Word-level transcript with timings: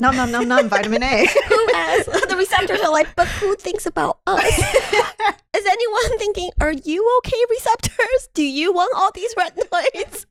Nom 0.00 0.16
nom 0.16 0.28
nom 0.28 0.48
nom 0.48 0.68
vitamin 0.68 1.04
A. 1.04 1.24
who 1.48 1.66
has 1.72 2.06
the 2.06 2.34
receptors 2.36 2.80
are 2.80 2.90
like, 2.90 3.14
but 3.14 3.28
who 3.28 3.54
thinks 3.54 3.86
about 3.86 4.18
us? 4.26 4.44
Is 5.56 5.64
anyone 5.64 6.18
thinking, 6.18 6.50
are 6.60 6.72
you 6.72 7.08
okay, 7.18 7.36
receptors? 7.48 8.28
Do 8.34 8.42
you 8.42 8.72
want 8.72 8.92
all 8.96 9.12
these 9.12 9.32
retinoids? 9.36 10.24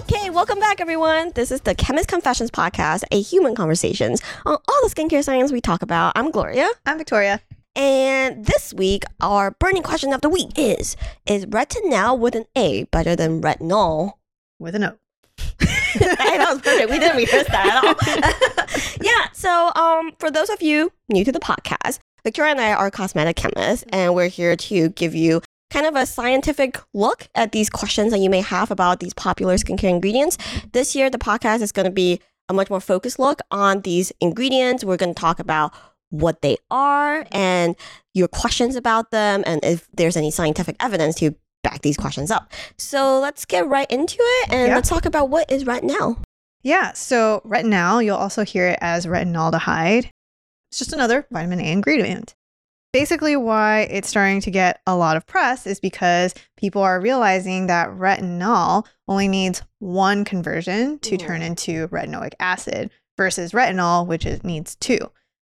Okay, 0.00 0.30
welcome 0.30 0.58
back, 0.58 0.80
everyone. 0.80 1.30
This 1.36 1.52
is 1.52 1.60
the 1.60 1.76
Chemist 1.76 2.08
Confessions 2.08 2.50
podcast, 2.50 3.04
a 3.12 3.20
human 3.20 3.54
conversations 3.54 4.20
on 4.44 4.54
all 4.54 4.80
the 4.82 4.92
skincare 4.92 5.22
science 5.22 5.52
we 5.52 5.60
talk 5.60 5.82
about. 5.82 6.14
I'm 6.16 6.32
Gloria. 6.32 6.68
I'm 6.84 6.98
Victoria. 6.98 7.40
And 7.80 8.44
this 8.44 8.74
week, 8.74 9.04
our 9.22 9.52
burning 9.52 9.82
question 9.82 10.12
of 10.12 10.20
the 10.20 10.28
week 10.28 10.50
is 10.54 10.98
Is 11.24 11.46
retinal 11.46 12.18
with 12.18 12.34
an 12.34 12.44
A 12.54 12.84
better 12.84 13.16
than 13.16 13.40
retinol? 13.40 14.18
With 14.58 14.74
an 14.74 14.84
O. 14.84 14.98
Hey, 15.94 16.36
that 16.36 16.46
was 16.50 16.60
perfect. 16.60 16.90
We 16.90 16.98
didn't 16.98 17.16
rehearse 17.16 17.46
that 17.46 17.66
at 17.66 17.82
all. 17.82 18.96
yeah. 19.02 19.28
So, 19.32 19.72
um, 19.74 20.12
for 20.18 20.30
those 20.30 20.50
of 20.50 20.60
you 20.60 20.92
new 21.08 21.24
to 21.24 21.32
the 21.32 21.40
podcast, 21.40 22.00
Victoria 22.22 22.50
and 22.50 22.60
I 22.60 22.74
are 22.74 22.90
cosmetic 22.90 23.36
chemists, 23.36 23.86
and 23.88 24.14
we're 24.14 24.28
here 24.28 24.56
to 24.56 24.90
give 24.90 25.14
you 25.14 25.40
kind 25.70 25.86
of 25.86 25.96
a 25.96 26.04
scientific 26.04 26.78
look 26.92 27.28
at 27.34 27.52
these 27.52 27.70
questions 27.70 28.12
that 28.12 28.18
you 28.18 28.28
may 28.28 28.42
have 28.42 28.70
about 28.70 29.00
these 29.00 29.14
popular 29.14 29.54
skincare 29.54 29.88
ingredients. 29.88 30.36
This 30.72 30.94
year, 30.94 31.08
the 31.08 31.16
podcast 31.16 31.62
is 31.62 31.72
going 31.72 31.86
to 31.86 31.90
be 31.90 32.20
a 32.50 32.52
much 32.52 32.68
more 32.68 32.80
focused 32.80 33.18
look 33.18 33.40
on 33.50 33.80
these 33.80 34.12
ingredients. 34.20 34.84
We're 34.84 34.98
going 34.98 35.14
to 35.14 35.20
talk 35.20 35.38
about 35.38 35.72
what 36.10 36.42
they 36.42 36.56
are 36.70 37.26
and 37.32 37.74
your 38.14 38.28
questions 38.28 38.76
about 38.76 39.10
them, 39.10 39.42
and 39.46 39.60
if 39.64 39.88
there's 39.92 40.16
any 40.16 40.30
scientific 40.30 40.76
evidence 40.80 41.14
to 41.16 41.34
back 41.62 41.82
these 41.82 41.96
questions 41.96 42.30
up. 42.30 42.52
So 42.78 43.20
let's 43.20 43.44
get 43.44 43.68
right 43.68 43.90
into 43.90 44.16
it 44.18 44.52
and 44.52 44.68
Yeah. 44.68 44.74
let's 44.74 44.88
talk 44.88 45.06
about 45.06 45.28
what 45.28 45.50
is 45.50 45.66
retinal. 45.66 46.18
Yeah, 46.62 46.92
so 46.92 47.40
retinal, 47.44 48.02
you'll 48.02 48.16
also 48.16 48.44
hear 48.44 48.68
it 48.68 48.78
as 48.80 49.06
retinaldehyde. 49.06 50.10
It's 50.70 50.78
just 50.78 50.92
another 50.92 51.26
vitamin 51.30 51.60
A 51.60 51.72
ingredient. 51.72 52.34
Basically, 52.92 53.36
why 53.36 53.82
it's 53.82 54.08
starting 54.08 54.40
to 54.40 54.50
get 54.50 54.80
a 54.86 54.96
lot 54.96 55.16
of 55.16 55.26
press 55.26 55.66
is 55.66 55.78
because 55.78 56.34
people 56.56 56.82
are 56.82 57.00
realizing 57.00 57.68
that 57.68 57.92
retinal 57.92 58.86
only 59.06 59.28
needs 59.28 59.62
one 59.78 60.24
conversion 60.24 60.98
to 61.00 61.16
turn 61.16 61.40
mm. 61.40 61.46
into 61.46 61.86
retinoic 61.88 62.32
acid 62.40 62.90
versus 63.16 63.52
retinol, 63.52 64.06
which 64.06 64.26
is, 64.26 64.42
needs 64.42 64.74
two. 64.74 64.98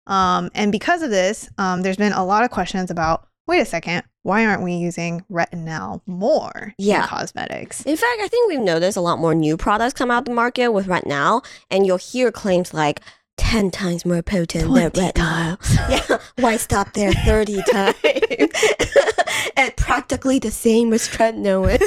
Um, 0.09 0.51
and 0.55 0.73
because 0.73 1.03
of 1.03 1.11
this, 1.11 1.49
um, 1.59 1.83
there's 1.83 1.97
been 1.97 2.13
a 2.13 2.25
lot 2.25 2.43
of 2.45 2.51
questions 2.51 2.91
about 2.91 3.27
wait 3.47 3.61
a 3.61 3.65
second, 3.65 4.03
why 4.25 4.45
aren't 4.45 4.63
we 4.63 4.75
using 4.75 5.25
retinal 5.31 6.03
more 6.07 6.75
Yeah. 6.77 7.03
in 7.03 7.09
cosmetics? 7.09 7.81
In 7.87 7.97
fact, 7.97 8.21
I 8.21 8.29
think 8.29 8.47
we've 8.51 8.61
noticed 8.61 8.97
a 8.99 9.01
lot 9.01 9.19
more 9.19 9.35
new 9.35 9.57
products 9.57 9.95
come 9.95 10.11
out 10.11 10.27
the 10.27 10.33
market 10.35 10.69
with 10.69 10.87
retinal, 10.87 11.43
and 11.71 11.87
you'll 11.87 11.97
hear 11.97 12.31
claims 12.31 12.75
like 12.75 13.01
10 13.39 13.71
times 13.71 14.05
more 14.05 14.21
potent 14.21 14.65
than 14.75 14.91
20 14.91 15.13
retinol. 15.13 15.59
Yeah, 16.11 16.19
why 16.43 16.57
stop 16.59 16.93
there 16.93 17.13
30 17.13 17.63
times? 17.71 17.95
and 19.57 19.75
practically 19.77 20.39
the 20.39 20.51
same 20.51 20.93
as 20.93 21.09
tretinoin. 21.09 21.81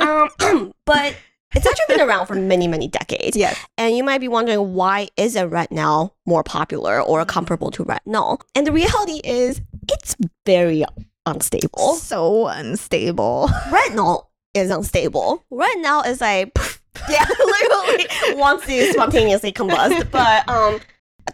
um, 0.00 0.72
but 0.86 1.14
it's 1.54 1.66
actually 1.66 1.96
been 1.96 2.06
around 2.06 2.26
for 2.26 2.34
many, 2.34 2.68
many 2.68 2.88
decades. 2.88 3.36
Yes. 3.36 3.58
And 3.78 3.96
you 3.96 4.04
might 4.04 4.18
be 4.18 4.28
wondering 4.28 4.74
why 4.74 5.08
isn't 5.16 5.50
retinal 5.50 6.16
more 6.26 6.42
popular 6.42 7.00
or 7.00 7.24
comparable 7.24 7.70
to 7.72 7.84
retinol? 7.84 8.40
And 8.54 8.66
the 8.66 8.72
reality 8.72 9.20
is 9.24 9.60
it's 9.90 10.16
very 10.44 10.84
unstable. 11.24 11.94
So 11.94 12.48
unstable. 12.48 13.48
retinal 13.70 14.30
is 14.54 14.70
unstable. 14.70 15.44
Retinal 15.50 16.02
is 16.02 16.20
like, 16.20 16.56
yeah, 17.08 17.24
literally 17.38 18.06
wants 18.34 18.66
to 18.66 18.92
spontaneously 18.92 19.52
combust. 19.52 20.10
But 20.10 20.48
um, 20.48 20.80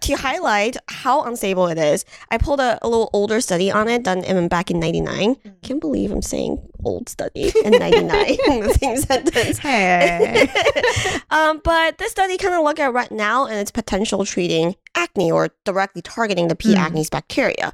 to 0.02 0.14
highlight 0.14 0.76
how 0.88 1.22
unstable 1.22 1.66
it 1.68 1.78
is, 1.78 2.04
I 2.30 2.38
pulled 2.38 2.60
a, 2.60 2.78
a 2.82 2.88
little 2.88 3.10
older 3.12 3.40
study 3.40 3.70
on 3.70 3.88
it 3.88 4.02
done 4.02 4.24
in, 4.24 4.48
back 4.48 4.70
in 4.70 4.78
99. 4.78 5.36
Can't 5.62 5.80
believe 5.80 6.10
I'm 6.10 6.22
saying 6.22 6.58
old 6.84 7.08
study 7.08 7.52
in 7.64 7.72
99 7.72 8.36
in 8.48 8.60
the 8.60 8.76
same 8.80 8.96
sentence. 8.98 9.58
Hey. 9.58 10.48
um, 11.30 11.60
but 11.64 11.98
this 11.98 12.12
study 12.12 12.36
kind 12.36 12.54
of 12.54 12.62
looked 12.62 12.80
at 12.80 12.92
retinal 12.92 13.46
and 13.46 13.58
its 13.58 13.70
potential 13.70 14.24
treating 14.24 14.76
acne 14.94 15.30
or 15.30 15.50
directly 15.64 16.02
targeting 16.02 16.48
the 16.48 16.56
P. 16.56 16.74
Mm. 16.74 16.88
acnes 16.88 17.10
bacteria. 17.10 17.72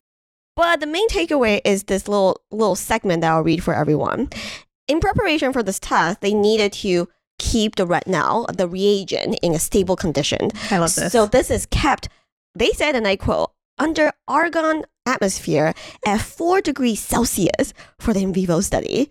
But 0.56 0.80
the 0.80 0.86
main 0.86 1.08
takeaway 1.08 1.60
is 1.64 1.84
this 1.84 2.08
little 2.08 2.40
little 2.50 2.74
segment 2.74 3.20
that 3.20 3.30
I'll 3.30 3.44
read 3.44 3.62
for 3.62 3.74
everyone. 3.74 4.28
In 4.88 5.00
preparation 5.00 5.52
for 5.52 5.62
this 5.62 5.78
test, 5.78 6.20
they 6.20 6.34
needed 6.34 6.72
to 6.74 7.08
keep 7.38 7.76
the 7.76 7.86
retinal, 7.86 8.46
the 8.52 8.68
reagent, 8.68 9.38
in 9.42 9.54
a 9.54 9.58
stable 9.58 9.96
condition. 9.96 10.50
I 10.70 10.78
love 10.78 10.94
this. 10.94 11.12
So 11.12 11.26
this 11.26 11.50
is 11.50 11.66
kept, 11.66 12.08
they 12.54 12.70
said, 12.72 12.94
and 12.94 13.06
I 13.06 13.16
quote, 13.16 13.50
under 13.78 14.12
argon 14.26 14.84
atmosphere 15.06 15.72
at 16.04 16.20
four 16.20 16.60
degrees 16.60 17.00
Celsius 17.00 17.72
for 17.98 18.12
the 18.12 18.22
in 18.22 18.32
vivo 18.32 18.60
study. 18.60 19.10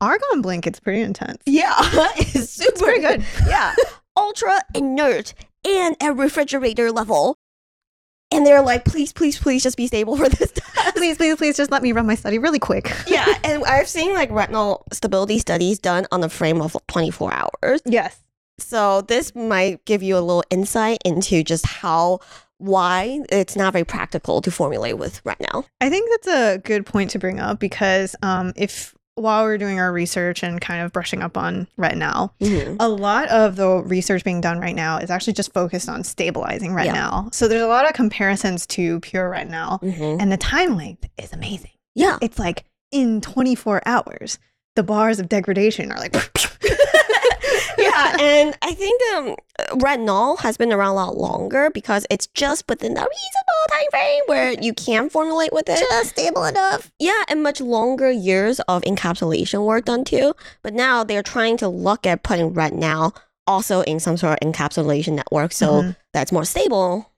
Argon 0.00 0.42
blink, 0.42 0.66
it's 0.66 0.80
pretty 0.80 1.00
intense. 1.00 1.42
Yeah, 1.46 1.74
it's 2.16 2.50
super 2.50 2.84
pretty 2.84 3.00
good. 3.00 3.24
yeah, 3.46 3.74
ultra 4.16 4.60
inert 4.74 5.34
and 5.66 5.96
at 6.00 6.16
refrigerator 6.16 6.90
level. 6.90 7.36
And 8.32 8.46
they're 8.46 8.62
like, 8.62 8.84
please, 8.84 9.12
please, 9.12 9.38
please 9.38 9.62
just 9.62 9.76
be 9.76 9.86
stable 9.86 10.16
for 10.16 10.28
this 10.28 10.52
test. 10.52 10.70
Please, 10.96 11.16
please, 11.16 11.36
please 11.36 11.56
just 11.56 11.70
let 11.70 11.82
me 11.82 11.92
run 11.92 12.06
my 12.06 12.14
study 12.14 12.38
really 12.38 12.58
quick. 12.58 12.92
yeah, 13.06 13.26
and 13.44 13.64
I've 13.64 13.88
seen 13.88 14.12
like 14.12 14.30
retinal 14.30 14.84
stability 14.92 15.38
studies 15.38 15.78
done 15.78 16.06
on 16.12 16.20
the 16.20 16.28
frame 16.28 16.60
of 16.60 16.76
24 16.88 17.32
hours. 17.32 17.80
Yes. 17.86 18.22
So 18.58 19.00
this 19.02 19.34
might 19.34 19.84
give 19.84 20.02
you 20.02 20.16
a 20.16 20.20
little 20.20 20.44
insight 20.50 20.98
into 21.04 21.42
just 21.42 21.66
how 21.66 22.20
why 22.58 23.20
it's 23.30 23.56
not 23.56 23.72
very 23.72 23.84
practical 23.84 24.42
to 24.42 24.50
formulate 24.50 24.98
with 24.98 25.24
retinal. 25.24 25.64
I 25.80 25.88
think 25.88 26.10
that's 26.10 26.28
a 26.28 26.58
good 26.58 26.84
point 26.84 27.10
to 27.10 27.18
bring 27.18 27.40
up 27.40 27.58
because 27.58 28.14
um, 28.22 28.52
if 28.56 28.94
while 29.16 29.44
we're 29.44 29.58
doing 29.58 29.78
our 29.78 29.92
research 29.92 30.42
and 30.42 30.60
kind 30.60 30.82
of 30.82 30.92
brushing 30.92 31.22
up 31.22 31.36
on 31.36 31.66
retinal, 31.76 32.32
Mhm. 32.40 32.76
a 32.80 32.88
lot 32.88 33.28
of 33.28 33.56
the 33.56 33.68
research 33.84 34.24
being 34.24 34.40
done 34.40 34.60
right 34.60 34.74
now 34.74 34.96
is 34.98 35.10
actually 35.10 35.34
just 35.34 35.52
focused 35.52 35.88
on 35.88 36.04
stabilizing 36.04 36.70
Yeah. 36.70 36.76
retinal. 36.76 37.28
So 37.32 37.46
there's 37.48 37.62
a 37.62 37.66
lot 37.66 37.86
of 37.86 37.92
comparisons 37.92 38.66
to 38.68 39.00
pure 39.00 39.28
retinal, 39.28 39.78
Mhm. 39.80 40.20
and 40.20 40.32
the 40.32 40.36
time 40.38 40.76
length 40.76 41.08
is 41.18 41.32
amazing. 41.32 41.72
Yeah. 41.94 42.18
It's 42.22 42.38
like 42.38 42.64
in 42.92 43.20
24 43.20 43.82
hours, 43.86 44.38
the 44.76 44.82
bars 44.82 45.18
of 45.20 45.28
degradation 45.28 45.92
are 45.92 45.98
like. 45.98 46.14
yeah, 48.04 48.16
and 48.20 48.58
I 48.62 48.72
think 48.74 49.00
um, 49.14 49.36
retinol 49.78 50.38
has 50.40 50.56
been 50.56 50.72
around 50.72 50.92
a 50.92 50.94
lot 50.94 51.16
longer 51.16 51.70
because 51.70 52.06
it's 52.10 52.26
just 52.28 52.64
within 52.68 52.92
a 52.92 53.00
reasonable 53.00 53.66
time 53.70 53.86
frame 53.90 54.22
where 54.26 54.52
you 54.52 54.72
can 54.74 55.10
formulate 55.10 55.52
with 55.52 55.68
it. 55.68 55.78
just 55.78 56.10
stable 56.10 56.44
enough. 56.44 56.90
Yeah, 56.98 57.22
and 57.28 57.42
much 57.42 57.60
longer 57.60 58.10
years 58.10 58.60
of 58.60 58.82
encapsulation 58.82 59.64
work 59.64 59.84
done 59.86 60.04
too. 60.04 60.34
But 60.62 60.74
now 60.74 61.04
they're 61.04 61.22
trying 61.22 61.56
to 61.58 61.68
look 61.68 62.06
at 62.06 62.22
putting 62.22 62.52
retinal 62.54 63.14
also 63.46 63.80
in 63.82 63.98
some 63.98 64.16
sort 64.16 64.38
of 64.40 64.48
encapsulation 64.52 65.14
network 65.14 65.52
so 65.52 65.82
Mhm. 65.82 65.96
that's 66.12 66.30
more 66.30 66.44
stable. 66.44 67.09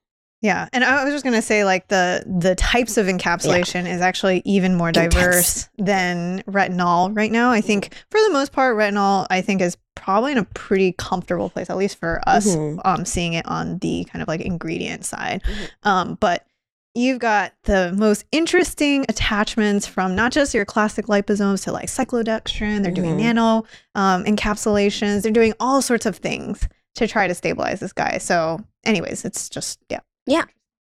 Yeah, 0.42 0.68
and 0.72 0.82
I 0.84 1.04
was 1.04 1.12
just 1.14 1.24
gonna 1.24 1.40
say 1.40 1.64
like 1.64 1.86
the 1.88 2.24
the 2.26 2.54
types 2.56 2.96
of 2.96 3.06
encapsulation 3.06 3.88
is 3.88 4.00
actually 4.00 4.42
even 4.44 4.74
more 4.74 4.90
diverse 4.90 5.68
than 5.78 6.42
retinol 6.48 7.16
right 7.16 7.30
now. 7.30 7.52
I 7.52 7.60
think 7.60 7.94
for 8.10 8.20
the 8.20 8.30
most 8.32 8.50
part, 8.52 8.76
retinol 8.76 9.26
I 9.30 9.40
think 9.40 9.60
is 9.62 9.76
probably 9.94 10.32
in 10.32 10.38
a 10.38 10.44
pretty 10.44 10.92
comfortable 10.98 11.48
place, 11.48 11.70
at 11.70 11.76
least 11.76 11.96
for 12.00 12.20
us, 12.26 12.48
Mhm. 12.48 12.80
um, 12.84 13.04
seeing 13.04 13.34
it 13.34 13.46
on 13.46 13.78
the 13.78 14.04
kind 14.12 14.20
of 14.20 14.26
like 14.26 14.40
ingredient 14.40 15.04
side. 15.04 15.42
Mhm. 15.44 15.88
Um, 15.88 16.18
but 16.20 16.44
you've 16.94 17.20
got 17.20 17.52
the 17.64 17.92
most 17.96 18.24
interesting 18.32 19.04
attachments 19.08 19.86
from 19.86 20.16
not 20.16 20.32
just 20.32 20.54
your 20.54 20.64
classic 20.64 21.06
liposomes 21.06 21.62
to 21.64 21.72
like 21.72 21.86
cyclodextrin. 21.86 22.82
They're 22.82 22.90
doing 22.90 23.16
Mhm. 23.16 23.20
nano 23.22 23.64
um, 23.94 24.24
encapsulations. 24.24 25.22
They're 25.22 25.30
doing 25.30 25.54
all 25.60 25.80
sorts 25.82 26.04
of 26.04 26.16
things 26.16 26.68
to 26.96 27.06
try 27.06 27.28
to 27.28 27.34
stabilize 27.34 27.78
this 27.78 27.92
guy. 27.92 28.18
So, 28.18 28.60
anyways, 28.84 29.24
it's 29.24 29.48
just 29.48 29.78
yeah. 29.88 30.00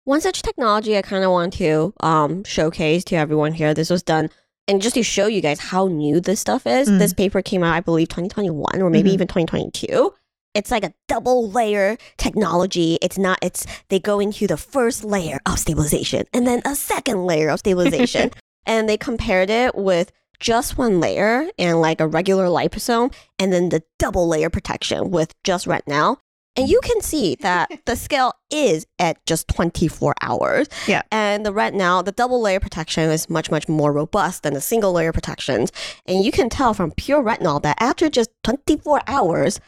One 0.03 0.19
such 0.19 0.41
technology 0.41 0.97
I 0.97 1.03
kind 1.03 1.23
of 1.23 1.29
want 1.29 1.53
to 1.53 1.93
um, 1.99 2.43
showcase 2.43 3.03
to 3.05 3.15
everyone 3.15 3.53
here. 3.53 3.73
This 3.75 3.91
was 3.91 4.01
done, 4.01 4.29
and 4.67 4.81
just 4.81 4.95
to 4.95 5.03
show 5.03 5.27
you 5.27 5.41
guys 5.41 5.59
how 5.59 5.87
new 5.87 6.19
this 6.19 6.39
stuff 6.39 6.65
is. 6.65 6.89
Mm. 6.89 6.97
This 6.97 7.13
paper 7.13 7.43
came 7.43 7.61
out, 7.63 7.75
I 7.75 7.81
believe, 7.81 8.09
2021 8.09 8.81
or 8.81 8.89
maybe 8.89 9.11
Mhm. 9.11 9.13
even 9.13 9.27
2022. 9.27 10.11
It's 10.55 10.71
like 10.71 10.83
a 10.83 10.93
double 11.07 11.49
layer 11.51 11.97
technology. 12.17 12.97
It's 12.99 13.19
not. 13.19 13.37
It's 13.43 13.65
they 13.89 13.99
go 13.99 14.19
into 14.19 14.47
the 14.47 14.57
first 14.57 15.03
layer 15.03 15.39
of 15.45 15.59
stabilization 15.59 16.25
and 16.33 16.47
then 16.47 16.61
a 16.65 16.75
second 16.75 17.25
layer 17.27 17.49
of 17.49 17.59
stabilization, 17.59 18.31
and 18.65 18.89
they 18.89 18.97
compared 18.97 19.51
it 19.51 19.75
with 19.75 20.11
just 20.39 20.79
one 20.79 20.99
layer 20.99 21.47
and 21.59 21.79
like 21.79 22.01
a 22.01 22.07
regular 22.07 22.47
liposome, 22.47 23.13
and 23.37 23.53
then 23.53 23.69
the 23.69 23.83
double 23.99 24.27
layer 24.27 24.49
protection 24.49 25.11
with 25.11 25.35
just 25.43 25.67
retinal. 25.67 26.19
And 26.55 26.67
you 26.67 26.79
can 26.83 27.01
see 27.01 27.35
that 27.35 27.71
the 27.85 27.95
scale 27.95 28.33
is 28.49 28.85
at 28.99 29.25
just 29.25 29.47
24 29.47 30.13
hours. 30.21 30.67
Yeah. 30.87 31.01
And 31.11 31.45
the 31.45 31.53
retinal, 31.53 32.03
the 32.03 32.11
double 32.11 32.41
layer 32.41 32.59
protection 32.59 33.09
is 33.09 33.29
much, 33.29 33.49
much 33.49 33.69
more 33.69 33.93
robust 33.93 34.43
than 34.43 34.53
the 34.53 34.61
single 34.61 34.91
layer 34.91 35.13
protections. 35.13 35.71
And 36.05 36.23
you 36.25 36.31
can 36.31 36.49
tell 36.49 36.73
from 36.73 36.91
pure 36.91 37.21
retinal 37.21 37.59
that 37.61 37.77
after 37.79 38.09
just 38.09 38.31
24 38.43 39.01
hours, 39.07 39.59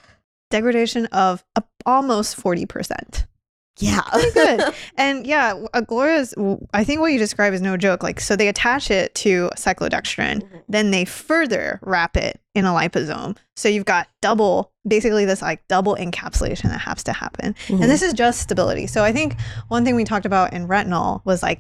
Degradation 0.54 1.08
of 1.08 1.44
almost 1.84 2.38
40%. 2.38 3.26
Yeah. 3.80 4.02
Pretty 4.12 4.32
good. 4.32 4.74
and 4.98 5.26
yeah, 5.26 5.54
uh, 5.74 5.82
Gloria's, 5.82 6.34
I 6.74 6.84
think 6.84 7.02
what 7.02 7.12
you 7.12 7.20
describe 7.20 7.54
is 7.54 7.62
no 7.62 7.76
joke. 7.78 8.04
Like, 8.04 8.20
so 8.20 8.36
they 8.36 8.48
attach 8.48 8.92
it 8.92 9.14
to 9.16 9.50
cyclodextrin, 9.58 10.42
Mhm. 10.44 10.64
then 10.70 10.92
they 10.92 11.06
further 11.06 11.80
wrap 11.82 12.16
it 12.18 12.40
in 12.56 12.66
a 12.66 12.70
liposome. 12.70 13.36
So 13.56 13.70
you've 13.70 13.86
got 13.86 14.08
double, 14.22 14.72
basically 14.88 15.26
this 15.26 15.42
like 15.42 15.68
double 15.68 15.96
encapsulation 15.96 16.64
that 16.70 16.80
has 16.82 17.04
to 17.06 17.14
happen. 17.14 17.56
Mhm. 17.68 17.82
And 17.82 17.90
this 17.92 18.02
is 18.02 18.14
just 18.14 18.42
stability. 18.42 18.88
So 18.88 19.04
I 19.04 19.12
think 19.12 19.36
one 19.70 19.84
thing 19.86 19.96
we 19.96 20.04
talked 20.04 20.26
about 20.26 20.54
in 20.54 20.68
retinol 20.68 21.22
was 21.26 21.42
like 21.42 21.60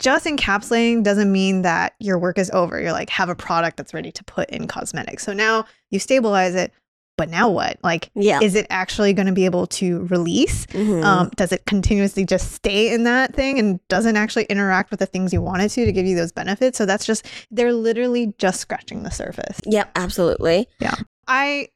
just 0.00 0.26
encapsulating 0.26 1.02
doesn't 1.02 1.30
mean 1.32 1.62
that 1.62 1.94
your 1.98 2.18
work 2.18 2.38
is 2.38 2.50
over. 2.52 2.80
You're 2.80 2.92
like 2.92 3.10
have 3.10 3.28
a 3.28 3.34
product 3.34 3.76
that's 3.76 3.92
ready 3.92 4.12
to 4.12 4.24
put 4.24 4.48
in 4.50 4.68
cosmetics. 4.68 5.24
So 5.24 5.32
now 5.32 5.64
you 5.90 5.98
stabilize 5.98 6.54
it, 6.54 6.72
but 7.18 7.28
now 7.28 7.50
what? 7.50 7.78
Like 7.82 8.10
yeah. 8.14 8.40
is 8.40 8.54
it 8.54 8.66
actually 8.70 9.12
going 9.12 9.26
to 9.26 9.32
be 9.32 9.44
able 9.44 9.66
to 9.66 10.06
release? 10.06 10.64
Mhm. 10.66 11.04
Um, 11.04 11.30
does 11.36 11.52
it 11.52 11.66
continuously 11.66 12.24
just 12.24 12.52
stay 12.52 12.90
in 12.90 13.02
that 13.04 13.34
thing 13.34 13.58
and 13.58 13.86
doesn't 13.88 14.16
actually 14.16 14.44
interact 14.44 14.90
with 14.90 15.00
the 15.00 15.06
things 15.06 15.32
you 15.32 15.42
want 15.42 15.60
it 15.60 15.68
to 15.70 15.84
to 15.84 15.92
give 15.92 16.06
you 16.06 16.16
those 16.16 16.32
benefits? 16.32 16.78
So 16.78 16.86
that's 16.86 17.04
just 17.04 17.26
they're 17.50 17.74
literally 17.74 18.32
just 18.38 18.60
scratching 18.60 19.02
the 19.02 19.10
surface. 19.10 19.60
yep, 19.66 19.90
absolutely. 19.96 20.68
Yeah. 20.80 20.94
I 21.26 21.68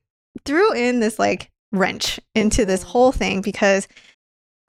threw 0.46 0.72
in 0.72 1.00
this 1.00 1.18
like 1.18 1.50
wrench 1.72 2.20
into 2.34 2.64
this 2.64 2.82
whole 2.82 3.12
thing 3.12 3.42
because 3.42 3.88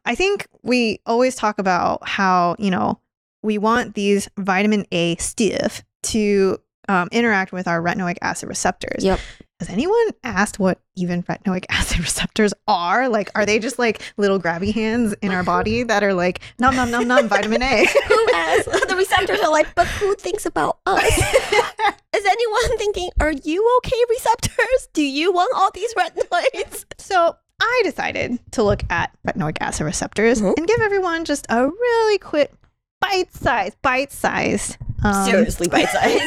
I 0.06 0.16
think 0.16 0.48
we 0.64 1.00
always 1.06 1.36
talk 1.36 1.60
about 1.60 2.06
how, 2.08 2.56
you 2.60 2.72
know, 2.72 3.00
we 3.44 3.58
want 3.58 3.94
these 3.94 4.28
vitamin 4.38 4.86
A 4.92 5.16
stiff 5.18 5.84
to 6.04 6.58
um, 6.90 7.10
interact 7.12 7.52
with 7.52 7.68
our 7.68 7.82
retinoic 7.82 8.18
acid 8.22 8.50
receptors. 8.50 9.04
Yep. 9.04 9.20
Has 9.64 9.70
anyone 9.74 10.10
asked 10.26 10.60
what 10.60 10.82
even 10.98 11.24
retinoic 11.24 11.64
acid 11.70 12.00
receptors 12.00 12.54
are? 12.68 13.08
Like, 13.08 13.32
are 13.34 13.46
they 13.46 13.60
just 13.60 13.80
like 13.80 14.02
little 14.18 14.38
grabby 14.38 14.74
hands 14.74 15.16
in 15.22 15.32
our 15.32 15.42
body 15.42 15.84
that 15.92 16.04
are 16.04 16.14
like, 16.14 16.42
nom, 16.60 16.76
nom, 16.76 16.92
nom, 16.92 17.08
nom, 17.08 17.30
vitamin 17.30 17.62
A? 17.64 17.86
who 18.08 18.26
has 18.34 18.66
the 18.66 18.96
receptors 18.98 19.40
are 19.40 19.50
like, 19.50 19.74
but 19.74 19.88
who 19.88 20.16
thinks 20.16 20.46
about 20.46 20.80
us? 20.86 21.06
Is 21.18 22.26
anyone 22.26 22.78
thinking, 22.78 23.10
are 23.22 23.32
you 23.32 23.74
okay, 23.78 23.96
receptors? 24.10 24.90
Do 24.92 25.02
you 25.02 25.32
want 25.32 25.54
all 25.56 25.72
these 25.72 25.94
retinoids? 25.94 26.84
So 26.98 27.38
I 27.62 27.82
decided 27.86 28.40
to 28.52 28.64
look 28.64 28.84
at 28.90 29.16
retinoic 29.26 29.60
acid 29.62 29.86
receptors 29.86 30.42
Mhm. 30.42 30.58
and 30.58 30.68
give 30.68 30.82
everyone 30.82 31.24
just 31.24 31.46
a 31.50 31.66
really 31.66 32.18
quick 32.18 32.52
bite 33.00 33.34
size, 33.34 33.78
bite 33.82 34.12
sized, 34.12 34.76
um, 35.06 35.26
Seriously, 35.26 35.68
bite 35.68 35.90
size. 35.90 36.20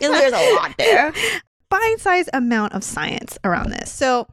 There's 0.00 0.32
a 0.32 0.54
lot 0.54 0.72
there. 0.78 1.12
Bite 1.68 1.96
sized 1.98 2.30
amount 2.32 2.72
of 2.72 2.84
science 2.84 3.38
around 3.44 3.70
this. 3.70 3.90
So 3.92 4.28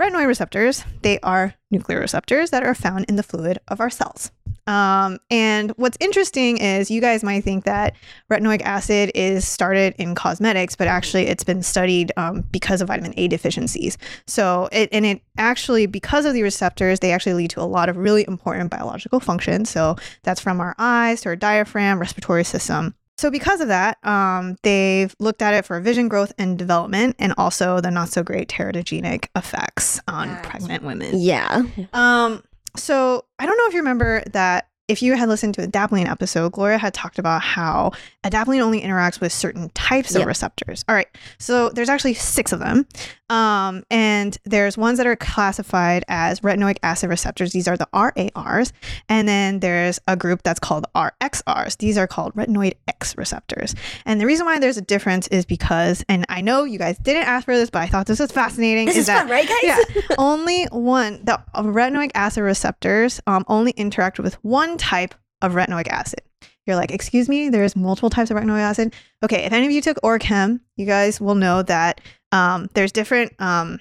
retinoid 0.00 0.26
receptors, 0.26 0.84
they 1.02 1.18
are 1.20 1.54
nuclear 1.70 2.00
receptors 2.00 2.50
that 2.50 2.62
are 2.62 2.74
found 2.74 3.06
in 3.08 3.16
the 3.16 3.22
fluid 3.22 3.58
of 3.68 3.80
our 3.80 3.90
cells. 3.90 4.30
Um, 4.66 5.18
and 5.30 5.70
what's 5.76 5.96
interesting 6.00 6.58
is 6.58 6.90
you 6.90 7.00
guys 7.00 7.22
might 7.22 7.44
think 7.44 7.64
that 7.64 7.94
retinoic 8.30 8.62
acid 8.62 9.12
is 9.14 9.46
started 9.46 9.94
in 9.96 10.14
cosmetics, 10.16 10.74
but 10.74 10.88
actually 10.88 11.28
it's 11.28 11.44
been 11.44 11.62
studied 11.62 12.10
um, 12.16 12.40
because 12.50 12.80
of 12.80 12.88
vitamin 12.88 13.14
A 13.16 13.28
deficiencies. 13.28 13.96
So 14.26 14.68
it 14.72 14.88
and 14.90 15.06
it 15.06 15.22
actually 15.38 15.86
because 15.86 16.24
of 16.24 16.34
the 16.34 16.42
receptors, 16.42 16.98
they 16.98 17.12
actually 17.12 17.34
lead 17.34 17.50
to 17.50 17.60
a 17.60 17.64
lot 17.64 17.88
of 17.88 17.96
really 17.96 18.24
important 18.26 18.70
biological 18.70 19.20
functions. 19.20 19.70
So 19.70 19.96
that's 20.24 20.40
from 20.40 20.60
our 20.60 20.74
eyes 20.78 21.20
to 21.22 21.28
our 21.28 21.36
diaphragm, 21.36 22.00
respiratory 22.00 22.44
system. 22.44 22.94
So 23.18 23.30
because 23.30 23.60
of 23.60 23.68
that, 23.68 24.04
um, 24.04 24.56
they've 24.62 25.14
looked 25.18 25.40
at 25.40 25.54
it 25.54 25.64
for 25.64 25.80
vision 25.80 26.08
growth 26.08 26.32
and 26.38 26.58
development, 26.58 27.16
and 27.18 27.32
also 27.38 27.80
the 27.80 27.90
not 27.90 28.10
so 28.10 28.22
great 28.22 28.48
teratogenic 28.48 29.28
effects 29.34 30.00
on 30.06 30.28
That's 30.28 30.48
pregnant 30.48 30.84
women. 30.84 31.18
Yeah. 31.18 31.62
Um, 31.92 32.42
so 32.76 33.24
I 33.38 33.46
don't 33.46 33.56
know 33.56 33.66
if 33.68 33.72
you 33.72 33.80
remember 33.80 34.22
that 34.32 34.68
if 34.88 35.02
you 35.02 35.14
had 35.16 35.28
listened 35.28 35.54
to 35.54 35.64
a 35.64 35.66
adapalene 35.66 36.08
episode, 36.08 36.52
Gloria 36.52 36.78
had 36.78 36.94
talked 36.94 37.18
about 37.18 37.42
how 37.42 37.90
adapalene 38.22 38.60
only 38.60 38.80
interacts 38.80 39.20
with 39.20 39.32
certain 39.32 39.70
types 39.70 40.14
of 40.14 40.24
receptors. 40.26 40.84
All 40.88 40.94
right, 40.94 41.08
so 41.38 41.70
there's 41.70 41.88
actually 41.88 42.14
six 42.14 42.52
of 42.52 42.60
them, 42.60 42.86
um, 43.28 43.82
and 43.90 44.36
there's 44.44 44.78
ones 44.78 44.98
that 44.98 45.06
are 45.06 45.16
classified 45.16 46.04
as 46.08 46.40
retinoic 46.40 46.78
acid 46.82 47.10
receptors. 47.10 47.52
These 47.52 47.66
are 47.66 47.76
the 47.76 47.88
RARs, 47.92 48.72
and 49.08 49.26
then 49.26 49.60
there's 49.60 49.98
a 50.06 50.16
group 50.16 50.42
that's 50.42 50.60
called 50.60 50.86
RXRs. 50.94 51.78
These 51.78 51.98
are 51.98 52.06
called 52.06 52.34
retinoid 52.34 52.74
X 52.86 53.16
receptors. 53.16 53.74
And 54.04 54.20
the 54.20 54.26
reason 54.26 54.46
why 54.46 54.58
there's 54.58 54.76
a 54.76 54.82
difference 54.82 55.26
is 55.28 55.44
because, 55.44 56.04
and 56.08 56.24
I 56.28 56.40
know 56.40 56.64
you 56.64 56.78
guys 56.78 56.98
didn't 56.98 57.24
ask 57.24 57.44
for 57.44 57.56
this, 57.56 57.70
but 57.70 57.82
I 57.82 57.86
thought 57.86 58.06
this 58.06 58.20
was 58.20 58.30
fascinating. 58.30 58.86
This 58.86 58.96
is, 58.96 59.06
that 59.06 59.22
fun, 59.22 59.30
right, 59.30 59.48
guys? 59.48 59.58
yeah, 59.62 60.02
only 60.18 60.64
one 60.66 61.24
the 61.24 61.40
retinoic 61.56 62.12
acid 62.14 62.44
receptors 62.44 63.20
um, 63.26 63.44
only 63.48 63.72
interact 63.72 64.18
with 64.18 64.34
one 64.44 64.76
type 64.76 65.14
of 65.42 65.52
retinoic 65.52 65.88
acid. 65.88 66.20
You're 66.66 66.76
like, 66.76 66.90
excuse 66.90 67.28
me, 67.28 67.48
there's 67.48 67.76
multiple 67.76 68.10
types 68.10 68.30
of 68.30 68.36
retinoic 68.36 68.60
acid. 68.60 68.94
Okay, 69.22 69.44
if 69.44 69.52
any 69.52 69.66
of 69.66 69.72
you 69.72 69.80
took 69.80 69.98
Orchem, 70.02 70.60
you 70.76 70.84
guys 70.84 71.20
will 71.20 71.36
know 71.36 71.62
that 71.62 72.00
um, 72.36 72.68
there's 72.74 72.92
different. 72.92 73.32
Um, 73.40 73.80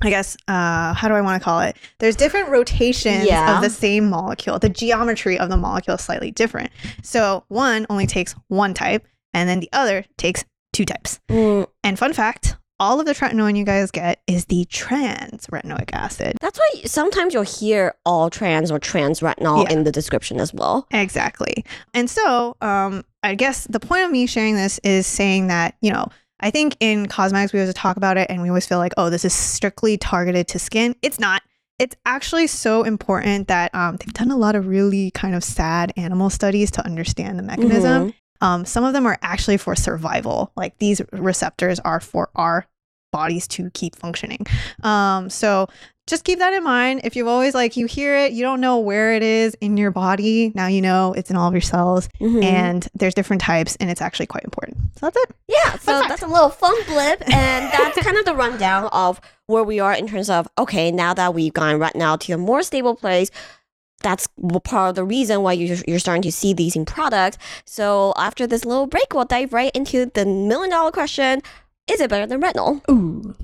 I 0.00 0.10
guess 0.10 0.36
uh, 0.46 0.92
how 0.94 1.08
do 1.08 1.14
I 1.14 1.20
want 1.22 1.40
to 1.42 1.44
call 1.44 1.58
it? 1.60 1.76
There's 1.98 2.14
different 2.14 2.50
rotations 2.50 3.24
Yeah. 3.26 3.56
of 3.56 3.62
the 3.62 3.70
same 3.70 4.08
molecule. 4.08 4.58
The 4.60 4.68
geometry 4.68 5.36
of 5.38 5.48
the 5.48 5.56
molecule 5.56 5.96
is 5.96 6.02
slightly 6.02 6.30
different. 6.30 6.70
So 7.02 7.42
one 7.48 7.84
only 7.90 8.06
takes 8.06 8.34
one 8.46 8.74
type, 8.74 9.04
and 9.34 9.48
then 9.48 9.58
the 9.58 9.68
other 9.72 10.04
takes 10.16 10.44
two 10.72 10.84
types. 10.84 11.18
Mm, 11.28 11.66
And 11.82 11.98
fun 11.98 12.12
fact, 12.12 12.56
all 12.78 13.00
of 13.00 13.06
the 13.06 13.12
tretinoin 13.12 13.56
you 13.58 13.64
guys 13.64 13.90
get 13.90 14.22
is 14.28 14.44
the 14.44 14.64
trans 14.66 15.48
retinoic 15.48 15.90
acid. 15.92 16.36
that's 16.40 16.60
why 16.60 16.82
sometimes 16.84 17.34
you'll 17.34 17.42
hear 17.42 17.96
all 18.06 18.30
trans 18.30 18.70
or 18.70 18.78
trans 18.78 19.18
retinol 19.18 19.64
Yeah. 19.64 19.72
in 19.72 19.82
the 19.82 19.90
description 19.90 20.38
as 20.38 20.54
well. 20.54 20.86
Exactly. 20.92 21.64
And 21.92 22.08
so, 22.08 22.56
um, 22.60 23.04
I 23.24 23.34
guess 23.34 23.66
the 23.68 23.80
point 23.80 24.04
of 24.04 24.12
me 24.12 24.28
sharing 24.28 24.54
this 24.54 24.78
is 24.84 25.08
saying 25.08 25.48
that, 25.48 25.74
you 25.80 25.90
know, 25.92 26.06
I 26.40 26.50
think 26.50 26.76
in 26.80 27.06
cosmetics, 27.06 27.52
we 27.52 27.60
always 27.60 27.74
talk 27.74 27.96
about 27.96 28.16
it 28.16 28.30
and 28.30 28.42
we 28.42 28.48
always 28.48 28.66
feel 28.66 28.78
like, 28.78 28.92
oh, 28.96 29.10
this 29.10 29.24
is 29.24 29.32
strictly 29.32 29.96
targeted 29.98 30.48
to 30.48 30.58
skin. 30.58 30.94
It's 31.02 31.18
not. 31.18 31.42
It's 31.78 31.96
actually 32.04 32.46
so 32.48 32.82
important 32.82 33.48
that 33.48 33.74
um, 33.74 33.96
they've 33.96 34.12
done 34.12 34.30
a 34.30 34.36
lot 34.36 34.56
of 34.56 34.66
really 34.66 35.10
kind 35.12 35.34
of 35.34 35.44
sad 35.44 35.92
animal 35.96 36.28
studies 36.30 36.70
to 36.72 36.84
understand 36.84 37.38
the 37.38 37.42
mechanism. 37.44 38.08
Mhm. 38.10 38.14
Um, 38.40 38.64
some 38.64 38.84
of 38.84 38.92
them 38.92 39.06
are 39.06 39.18
actually 39.22 39.56
for 39.56 39.74
survival. 39.74 40.52
Like 40.56 40.78
these 40.78 41.00
receptors 41.12 41.80
are 41.80 42.00
for 42.00 42.30
our 42.34 42.66
bodies 43.12 43.46
to 43.48 43.70
keep 43.70 43.96
functioning. 43.96 44.46
Um, 44.82 45.30
so 45.30 45.68
just 46.06 46.24
keep 46.24 46.38
that 46.38 46.54
in 46.54 46.64
mind. 46.64 47.02
If 47.04 47.16
you've 47.16 47.28
always 47.28 47.54
like 47.54 47.76
you 47.76 47.84
hear 47.86 48.16
it, 48.16 48.32
you 48.32 48.42
don't 48.42 48.60
know 48.62 48.78
where 48.78 49.12
it 49.12 49.22
is 49.22 49.54
in 49.60 49.76
your 49.76 49.90
body. 49.90 50.52
Now 50.54 50.66
you 50.66 50.80
know 50.80 51.12
it's 51.12 51.28
in 51.30 51.36
all 51.36 51.48
of 51.48 51.52
your 51.54 51.60
cells, 51.60 52.08
Mhm. 52.20 52.42
and 52.42 52.88
there's 52.94 53.12
different 53.14 53.42
types, 53.42 53.76
and 53.78 53.90
it's 53.90 54.00
actually 54.00 54.26
quite 54.26 54.44
important. 54.44 54.78
So 54.98 55.06
that's 55.06 55.16
it. 55.18 55.34
Yeah, 55.48 55.72
so 55.72 55.92
fact. 55.98 56.08
that's 56.08 56.22
a 56.22 56.26
little 56.26 56.48
fun 56.48 56.74
blip, 56.86 57.22
and 57.28 57.70
that's 57.72 57.98
kind 58.02 58.16
of 58.16 58.24
the 58.24 58.34
rundown 58.34 58.86
of 58.86 59.20
where 59.46 59.64
we 59.64 59.80
are 59.80 59.92
in 59.92 60.08
terms 60.08 60.30
of 60.30 60.48
okay, 60.58 60.90
now 60.90 61.12
that 61.12 61.34
we've 61.34 61.52
gone 61.52 61.78
right 61.78 61.94
now 61.94 62.16
to 62.16 62.32
a 62.32 62.38
more 62.38 62.62
stable 62.62 62.94
place. 62.94 63.30
That's 64.00 64.28
part 64.62 64.90
of 64.90 64.94
the 64.94 65.02
reason 65.04 65.42
why 65.42 65.54
you're, 65.54 65.76
you're 65.88 65.98
starting 65.98 66.22
to 66.22 66.30
see 66.30 66.52
these 66.54 66.76
in 66.76 66.84
products. 66.84 67.36
So 67.64 68.14
after 68.16 68.46
this 68.46 68.64
little 68.64 68.86
break, 68.86 69.12
we'll 69.12 69.24
dive 69.24 69.52
right 69.52 69.72
into 69.74 70.06
the 70.14 70.24
million 70.24 70.70
dollar 70.70 70.92
question: 70.92 71.42
Is 71.90 72.00
it 72.00 72.10
better 72.10 72.26
than 72.26 72.42
retinol? 72.42 72.82
Ooh. 72.90 73.34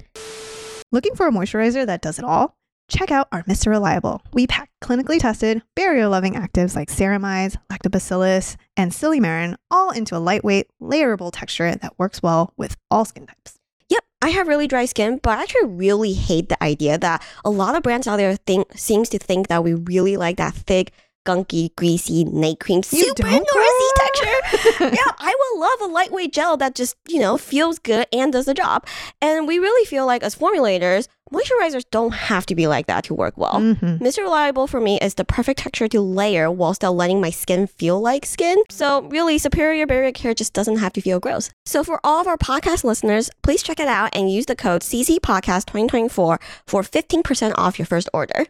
Looking 0.93 1.15
for 1.15 1.27
a 1.27 1.31
moisturizer 1.31 1.87
that 1.87 2.03
does 2.03 2.19
it 2.19 2.25
all? 2.25 2.57
Check 2.91 3.11
out 3.11 3.29
our 3.33 3.43
Mr. 3.45 3.69
Reliable. 3.69 4.21
We 4.35 4.47
pack 4.47 4.71
clinically 4.83 5.19
tested, 5.19 5.63
barrier 5.75 6.09
loving 6.09 6.35
actives 6.35 6.77
like 6.77 6.91
ceramides, 6.91 7.57
lactobacillus, 7.73 8.57
and 8.77 8.93
silymarin 8.93 9.57
all 9.71 9.91
into 9.91 10.15
a 10.15 10.19
lightweight, 10.19 10.69
layerable 10.83 11.31
texture 11.33 11.75
that 11.75 11.99
works 11.99 12.23
well 12.23 12.53
with 12.59 12.77
all 12.91 13.07
skin 13.07 13.27
types. 13.27 13.59
Yep, 13.89 14.05
I 14.21 14.29
have 14.29 14.47
really 14.47 14.67
dry 14.67 14.85
skin, 14.85 15.21
but 15.23 15.39
I 15.39 15.43
actually 15.43 15.69
really 15.69 16.13
hate 16.13 16.51
the 16.51 16.63
idea 16.63 16.99
that 16.99 17.23
a 17.47 17.51
lot 17.51 17.75
of 17.75 17.83
brands 17.83 18.07
out 18.07 18.19
there 18.19 18.37
think 18.37 18.79
seems 18.79 19.09
to 19.09 19.19
think 19.19 19.49
that 19.49 19.65
we 19.65 19.73
really 19.73 20.19
like 20.19 20.37
that 20.37 20.53
thick, 20.55 20.93
gunky, 21.25 21.75
greasy 21.77 22.25
night 22.25 22.61
cream, 22.61 22.83
You 22.91 23.05
super 23.05 23.23
don't, 23.23 23.49
noisy 23.55 23.91
texture. 23.97 24.95
yeah, 24.97 25.13
I 25.19 25.35
will 25.53 25.61
love 25.61 25.81
a 25.83 25.87
lightweight 25.93 26.33
gel 26.33 26.57
that 26.59 26.75
just, 26.75 26.97
you 27.09 27.19
know, 27.21 27.37
feels 27.39 27.79
good 27.79 28.07
and 28.13 28.33
does 28.33 28.47
the 28.47 28.55
job. 28.55 28.87
And 29.21 29.47
we 29.49 29.59
really 29.59 29.85
feel 29.87 30.07
like 30.07 30.23
as 30.23 30.35
formulators, 30.35 31.09
moisturizers 31.33 31.83
don't 31.91 32.13
have 32.13 32.45
to 32.47 32.55
be 32.55 32.67
like 32.67 32.87
that 32.87 33.03
to 33.05 33.15
work 33.15 33.35
well. 33.37 33.55
Mhm. 33.55 33.99
Mr. 34.01 34.19
Reliable 34.19 34.67
for 34.67 34.81
me 34.81 34.99
is 35.01 35.15
the 35.15 35.25
perfect 35.25 35.59
texture 35.61 35.89
to 35.89 36.01
layer 36.01 36.51
while 36.51 36.75
still 36.75 36.95
letting 36.95 37.21
my 37.21 37.31
skin 37.31 37.67
feel 37.67 38.01
like 38.01 38.25
skin. 38.27 38.63
So 38.71 39.03
really, 39.05 39.39
Superior 39.39 39.87
Barrier 39.87 40.13
Care 40.13 40.35
just 40.35 40.53
doesn't 40.53 40.77
have 40.77 40.93
to 40.93 41.01
feel 41.01 41.19
gross. 41.21 41.51
So 41.65 41.83
for 41.83 41.99
all 42.05 42.21
of 42.21 42.27
our 42.27 42.37
podcast 42.37 42.85
listeners, 42.85 43.31
please 43.43 43.63
check 43.63 43.81
it 43.81 43.89
out 43.89 44.11
and 44.15 44.31
use 44.31 44.47
the 44.47 44.55
code 44.57 44.83
CCPodcast2024 44.83 46.39
for 46.67 46.83
15% 46.83 47.53
off 47.57 47.79
your 47.79 47.87
first 47.87 48.09
order. 48.13 48.47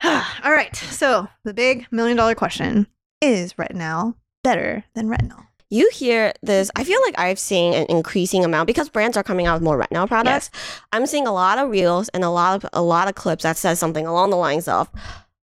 All 0.04 0.52
right. 0.52 0.74
So 0.76 1.28
the 1.44 1.54
big 1.54 1.86
million 1.90 2.16
dollar 2.16 2.34
question 2.34 2.86
is 3.20 3.58
retinal 3.58 4.16
better 4.44 4.84
than 4.94 5.08
retinol? 5.08 5.46
You 5.68 5.90
hear 5.92 6.32
this, 6.42 6.70
I 6.76 6.84
feel 6.84 7.00
like 7.02 7.18
I've 7.18 7.40
seen 7.40 7.74
an 7.74 7.86
increasing 7.88 8.44
amount 8.44 8.68
because 8.68 8.88
brands 8.88 9.16
are 9.16 9.24
coming 9.24 9.46
out 9.46 9.54
with 9.54 9.64
more 9.64 9.76
retinal 9.76 10.06
products. 10.06 10.50
I'm 10.92 11.06
seeing 11.06 11.26
a 11.26 11.32
lot 11.32 11.58
of 11.58 11.70
reels 11.70 12.08
and 12.10 12.22
a 12.22 12.30
lot 12.30 12.62
of 12.64 12.70
a 12.72 12.82
lot 12.82 13.08
of 13.08 13.16
clips 13.16 13.42
that 13.42 13.56
says 13.56 13.80
something 13.80 14.06
along 14.06 14.30
the 14.30 14.36
lines 14.36 14.68
of 14.68 14.88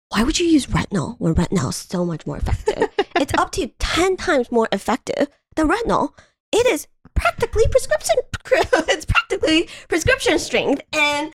why 0.10 0.24
would 0.24 0.40
you 0.40 0.48
use 0.48 0.66
retinol 0.68 1.16
when 1.20 1.36
retinal 1.36 1.70
is 1.70 1.76
so 1.76 2.04
much 2.04 2.26
more 2.26 2.38
effective? 2.38 2.90
it's 3.16 3.34
up 3.38 3.52
to 3.52 3.68
10 3.78 4.18
times 4.18 4.52
more 4.52 4.68
effective 4.72 5.28
than 5.56 5.70
retinol. 5.70 6.14
It 6.52 6.66
is 6.66 6.88
practically 7.14 7.68
prescription 7.68 8.16
it's 8.88 9.06
practically 9.06 9.70
prescription 9.88 10.40
strength 10.40 10.82
and 10.94 11.34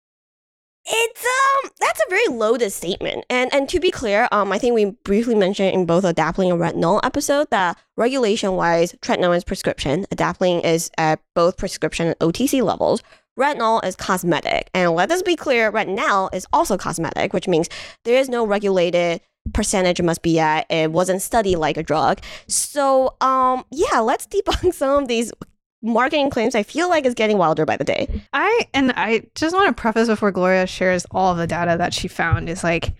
it's 0.88 1.24
um 1.24 1.70
that's 1.80 2.00
a 2.00 2.10
very 2.10 2.26
loaded 2.28 2.70
statement. 2.70 3.24
And 3.30 3.52
and 3.52 3.68
to 3.68 3.80
be 3.80 3.90
clear, 3.90 4.28
um 4.32 4.52
I 4.52 4.58
think 4.58 4.74
we 4.74 4.86
briefly 4.86 5.34
mentioned 5.34 5.74
in 5.74 5.86
both 5.86 6.04
adapalene 6.04 6.52
and 6.52 6.60
retinol 6.60 7.00
episode 7.02 7.50
that 7.50 7.78
regulation 7.96 8.52
wise, 8.52 8.92
tretinoin 9.00 9.36
is 9.36 9.44
prescription, 9.44 10.06
adapalene 10.14 10.64
is 10.64 10.90
at 10.98 11.20
both 11.34 11.56
prescription 11.56 12.08
and 12.08 12.18
OTC 12.18 12.62
levels. 12.62 13.02
Retinol 13.38 13.84
is 13.84 13.94
cosmetic. 13.94 14.68
And 14.74 14.92
let 14.92 15.12
us 15.12 15.22
be 15.22 15.36
clear, 15.36 15.70
retinal 15.70 16.28
is 16.32 16.46
also 16.52 16.76
cosmetic, 16.76 17.32
which 17.32 17.46
means 17.46 17.68
there 18.04 18.18
is 18.18 18.28
no 18.28 18.44
regulated 18.44 19.20
percentage 19.52 20.02
must 20.02 20.22
be 20.22 20.38
at. 20.38 20.66
It 20.70 20.90
wasn't 20.90 21.22
studied 21.22 21.56
like 21.56 21.76
a 21.76 21.82
drug. 21.82 22.20
So 22.48 23.16
um 23.20 23.64
yeah, 23.70 24.00
let's 24.00 24.26
debunk 24.26 24.74
some 24.74 25.02
of 25.02 25.08
these 25.08 25.32
marketing 25.82 26.30
claims 26.30 26.54
I 26.54 26.62
feel 26.62 26.88
like 26.88 27.04
is 27.06 27.14
getting 27.14 27.38
wilder 27.38 27.64
by 27.64 27.76
the 27.76 27.84
day. 27.84 28.22
I 28.32 28.66
and 28.74 28.92
I 28.96 29.22
just 29.34 29.54
want 29.54 29.68
to 29.74 29.80
preface 29.80 30.08
before 30.08 30.30
Gloria 30.32 30.66
shares 30.66 31.06
all 31.10 31.34
the 31.34 31.46
data 31.46 31.76
that 31.78 31.94
she 31.94 32.08
found 32.08 32.48
is 32.48 32.64
like 32.64 32.94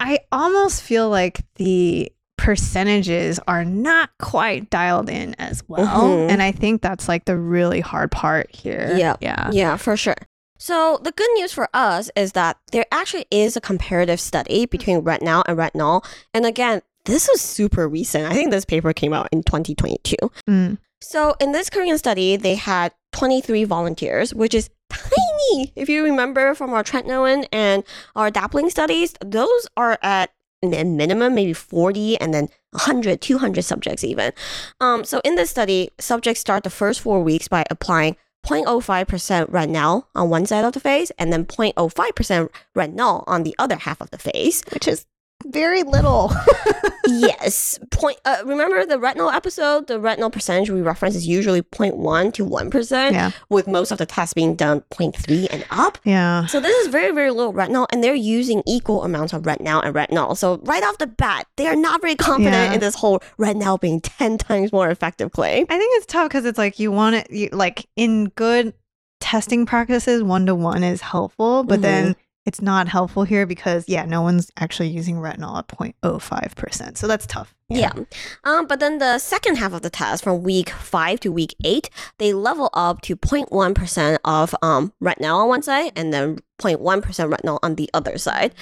I 0.00 0.20
almost 0.32 0.82
feel 0.82 1.08
like 1.08 1.40
the 1.54 2.10
percentages 2.36 3.40
are 3.48 3.64
not 3.64 4.10
quite 4.18 4.70
dialed 4.70 5.08
in 5.08 5.34
as 5.38 5.62
well. 5.68 5.86
Mhm. 6.08 6.30
And 6.30 6.42
I 6.42 6.52
think 6.52 6.82
that's 6.82 7.08
like 7.08 7.24
the 7.24 7.36
really 7.36 7.80
hard 7.80 8.10
part 8.10 8.54
here. 8.54 8.94
Yeah. 8.96 9.16
Yeah. 9.20 9.50
Yeah, 9.52 9.76
for 9.76 9.96
sure. 9.96 10.16
So 10.58 10.98
the 11.02 11.12
good 11.12 11.28
news 11.34 11.52
for 11.52 11.68
us 11.74 12.10
is 12.16 12.32
that 12.32 12.56
there 12.72 12.86
actually 12.92 13.26
is 13.30 13.56
a 13.56 13.60
comparative 13.60 14.20
study 14.20 14.66
between 14.66 15.02
retinol 15.02 15.44
and 15.46 15.58
retinol. 15.58 16.04
And 16.34 16.46
again, 16.46 16.82
this 17.04 17.28
is 17.28 17.40
super 17.40 17.88
recent. 17.88 18.26
I 18.26 18.34
think 18.34 18.50
this 18.50 18.64
paper 18.64 18.92
came 18.92 19.12
out 19.12 19.28
in 19.32 19.42
2022. 19.42 20.16
Mm. 20.48 20.78
So 21.06 21.36
in 21.38 21.52
this 21.52 21.70
Korean 21.70 21.98
study, 21.98 22.36
they 22.36 22.56
had 22.56 22.92
23 23.12 23.62
volunteers, 23.62 24.34
which 24.34 24.54
is 24.54 24.70
tiny. 24.90 25.72
If 25.76 25.88
you 25.88 26.02
remember 26.02 26.52
from 26.56 26.74
our 26.74 26.82
tretinoin 26.82 27.46
and 27.52 27.84
our 28.16 28.28
adapalene 28.28 28.70
studies, 28.72 29.14
those 29.24 29.68
are 29.76 30.00
at 30.02 30.32
a 30.64 30.82
minimum 30.82 31.36
maybe 31.36 31.52
40 31.52 32.18
and 32.18 32.34
then 32.34 32.48
100, 32.72 33.20
200 33.20 33.62
subjects 33.62 34.02
even. 34.02 34.32
Um, 34.80 35.04
so 35.04 35.20
in 35.24 35.36
this 35.36 35.48
study, 35.48 35.90
subjects 36.00 36.40
start 36.40 36.64
the 36.64 36.70
first 36.70 37.00
four 37.00 37.22
weeks 37.22 37.46
by 37.46 37.64
applying 37.70 38.16
0.05% 38.44 39.48
retinol 39.50 40.06
on 40.16 40.28
one 40.28 40.44
side 40.44 40.64
of 40.64 40.72
the 40.72 40.80
face 40.80 41.12
and 41.18 41.32
then 41.32 41.44
0.05% 41.44 42.48
retinol 42.76 43.22
on 43.28 43.44
the 43.44 43.54
other 43.60 43.76
half 43.76 44.00
of 44.00 44.10
the 44.10 44.18
face. 44.18 44.64
Which 44.72 44.88
is 44.88 45.06
very 45.48 45.82
little. 45.82 46.32
yes. 47.06 47.78
Point. 47.90 48.18
Uh, 48.24 48.42
remember 48.44 48.84
the 48.84 48.96
retinol 48.96 49.32
episode? 49.32 49.86
The 49.86 49.98
retinol 49.98 50.32
percentage 50.32 50.70
we 50.70 50.82
reference 50.82 51.14
is 51.14 51.26
usually 51.26 51.62
0.1 51.62 52.32
to 52.34 52.46
1%, 52.46 53.12
yeah. 53.12 53.30
with 53.48 53.66
most 53.66 53.90
of 53.90 53.98
the 53.98 54.06
tests 54.06 54.34
being 54.34 54.54
done 54.54 54.82
0.3 54.92 55.48
and 55.50 55.64
up. 55.70 55.98
Yeah. 56.04 56.46
So 56.46 56.60
this 56.60 56.76
is 56.84 56.88
very, 56.88 57.12
very 57.12 57.30
little 57.30 57.52
retinol, 57.52 57.86
and 57.92 58.02
they're 58.02 58.14
using 58.14 58.62
equal 58.66 59.04
amounts 59.04 59.32
of 59.32 59.42
retinol 59.42 59.84
and 59.84 59.94
retinol. 59.94 60.36
So 60.36 60.60
right 60.64 60.82
off 60.82 60.98
the 60.98 61.06
bat, 61.06 61.46
they 61.56 61.66
are 61.66 61.76
not 61.76 62.00
very 62.00 62.16
confident 62.16 62.54
Yeah. 62.54 62.74
in 62.74 62.80
this 62.80 62.94
whole 62.94 63.20
retinal 63.38 63.78
being 63.78 64.00
10 64.00 64.38
times 64.38 64.72
more 64.72 64.90
effective 64.90 65.32
claim. 65.32 65.66
I 65.68 65.78
think 65.78 65.96
it's 65.96 66.06
tough 66.06 66.28
because 66.28 66.44
it's 66.44 66.58
like 66.58 66.78
you 66.78 66.90
want 66.92 67.16
it, 67.16 67.30
you, 67.30 67.48
like 67.52 67.86
in 67.96 68.26
good 68.30 68.74
testing 69.20 69.66
practices, 69.66 70.22
one 70.22 70.46
to 70.46 70.54
one 70.54 70.84
is 70.84 71.00
helpful, 71.00 71.64
but 71.64 71.82
then 71.82 72.14
it's 72.46 72.62
not 72.62 72.88
helpful 72.88 73.24
here 73.24 73.44
because, 73.44 73.84
yeah, 73.88 74.04
no 74.04 74.22
one's 74.22 74.50
actually 74.56 74.88
using 74.88 75.16
retinol 75.16 75.58
at 75.58 75.66
0.05%. 75.66 76.96
So 76.96 77.08
that's 77.08 77.26
tough. 77.26 77.54
Yeah. 77.68 77.92
Um, 78.44 78.68
but 78.68 78.78
then 78.78 78.98
the 78.98 79.18
second 79.18 79.56
half 79.56 79.72
of 79.72 79.82
the 79.82 79.90
test, 79.90 80.22
from 80.22 80.44
week 80.44 80.70
five 80.70 81.18
to 81.20 81.32
week 81.32 81.56
eight, 81.64 81.90
they 82.18 82.32
level 82.32 82.70
up 82.72 83.02
to 83.02 83.16
0.1% 83.16 84.18
of 84.24 84.54
um, 84.62 84.92
retinol 85.02 85.42
on 85.42 85.48
one 85.48 85.62
side 85.62 85.92
and 85.96 86.14
then 86.14 86.38
0.1% 86.60 87.02
retinol 87.02 87.58
on 87.64 87.74
the 87.74 87.90
other 87.92 88.16
side. 88.16 88.54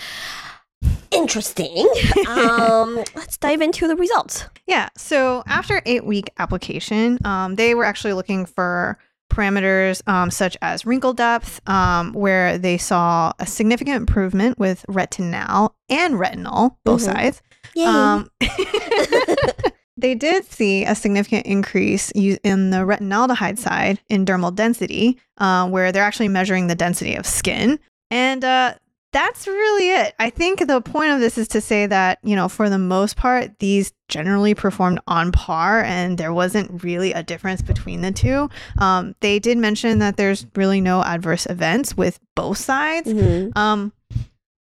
Interesting. 1.10 1.86
um, 2.28 2.96
let's 3.14 3.36
dive 3.36 3.60
into 3.60 3.86
the 3.86 3.96
results. 3.96 4.46
Yeah. 4.66 4.88
So 4.96 5.42
after 5.46 5.82
eight 5.84 6.06
week 6.06 6.30
application, 6.38 7.18
um, 7.26 7.56
they 7.56 7.74
were 7.74 7.84
actually 7.84 8.14
looking 8.14 8.46
for 8.46 8.98
parameters 9.32 10.06
um, 10.08 10.30
such 10.30 10.56
as 10.62 10.84
wrinkle 10.86 11.12
depth, 11.12 11.60
um, 11.68 12.12
where 12.12 12.58
they 12.58 12.78
saw 12.78 13.32
a 13.38 13.46
significant 13.46 13.96
improvement 13.96 14.58
with 14.58 14.84
retinol 14.88 15.70
and 15.88 16.14
retinol, 16.14 16.76
both 16.84 17.00
Mhm. 17.02 17.12
sides. 17.14 17.42
Yay. 17.74 17.84
Um, 17.86 18.30
they 19.96 20.14
did 20.14 20.44
see 20.44 20.84
a 20.84 20.94
significant 20.94 21.46
increase 21.46 22.10
in 22.12 22.70
the 22.70 22.78
retinaldehyde 22.78 23.58
side 23.58 24.00
in 24.08 24.24
dermal 24.24 24.54
density, 24.54 25.18
uh, 25.38 25.68
where 25.68 25.92
they're 25.92 26.02
actually 26.04 26.28
measuring 26.28 26.66
the 26.66 26.74
density 26.74 27.14
of 27.14 27.26
skin. 27.26 27.78
And 28.10 28.44
uh, 28.44 28.74
that's 29.14 29.47
really 29.47 29.90
it. 29.90 30.14
I 30.18 30.28
think 30.28 30.66
the 30.66 30.80
point 30.83 31.12
of 31.12 31.21
this 31.21 31.38
is 31.38 31.49
to 31.49 31.61
say 31.61 31.87
that, 31.87 32.18
you 32.23 32.35
know, 32.37 32.49
for 32.49 32.68
the 32.68 32.78
most 32.78 33.16
part, 33.16 33.59
these 33.61 33.92
generally 34.09 34.54
performed 34.54 34.99
on 35.06 35.33
par 35.33 35.83
and 35.85 36.18
there 36.18 36.33
wasn't 36.33 36.83
really 36.83 37.12
a 37.12 37.23
difference 37.23 37.62
between 37.62 38.02
the 38.02 38.12
two. 38.12 38.50
Um, 38.78 39.14
they 39.21 39.38
did 39.38 39.56
mention 39.56 40.00
that 40.00 40.16
there's 40.16 40.44
really 40.56 40.80
no 40.80 41.00
adverse 41.02 41.47
events 41.47 41.97
with 41.97 42.18
both 42.35 42.59
sides. 42.59 43.09
Mhm. 43.09 43.56
Um, 43.56 43.92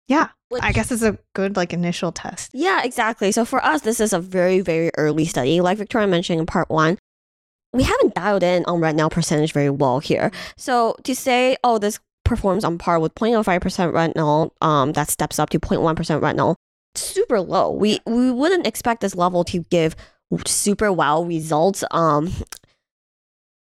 yeah, 0.09 0.29
Which- 0.49 0.63
I 0.63 0.73
guess 0.73 0.91
it's 0.93 1.03
a 1.03 1.17
good 1.35 1.57
like 1.57 1.73
initial 1.73 2.13
test. 2.13 2.51
Yeah, 2.53 2.83
exactly. 2.85 3.33
So 3.33 3.45
for 3.45 3.65
us, 3.65 3.81
this 3.83 4.01
is 4.01 4.13
a 4.13 4.19
very, 4.21 4.61
very 4.61 4.91
early 4.99 5.25
study. 5.25 5.61
Like 5.61 5.79
Victoria 5.79 6.07
mentioned 6.09 6.41
in 6.41 6.47
part 6.47 6.69
one, 6.69 6.99
we 7.73 7.85
haven't 7.85 8.15
dialed 8.15 8.43
in 8.43 8.65
on 8.67 8.81
retinal 8.81 9.09
percentage 9.09 9.53
very 9.53 9.71
well 9.71 10.01
here. 10.01 10.31
So 10.59 10.97
to 11.05 11.15
say, 11.15 11.57
oh, 11.65 11.79
this 11.79 12.01
performs 12.25 12.64
on 12.64 12.79
par 12.79 12.99
with 12.99 13.14
0.05% 13.14 13.93
retinol, 13.93 14.50
um, 14.61 14.93
that 14.93 15.11
steps 15.11 15.38
up 15.38 15.50
to 15.50 15.59
0.1% 15.61 15.97
retinol, 16.21 16.57
super 16.95 17.41
low. 17.41 17.71
We 17.71 18.00
we 18.07 18.31
wouldn't 18.31 18.67
expect 18.67 19.00
this 19.00 19.14
level 19.14 19.45
to 19.45 19.61
give 19.71 19.97
super 20.47 20.93
wow 20.93 21.23
results. 21.23 21.85
Um, 21.91 22.33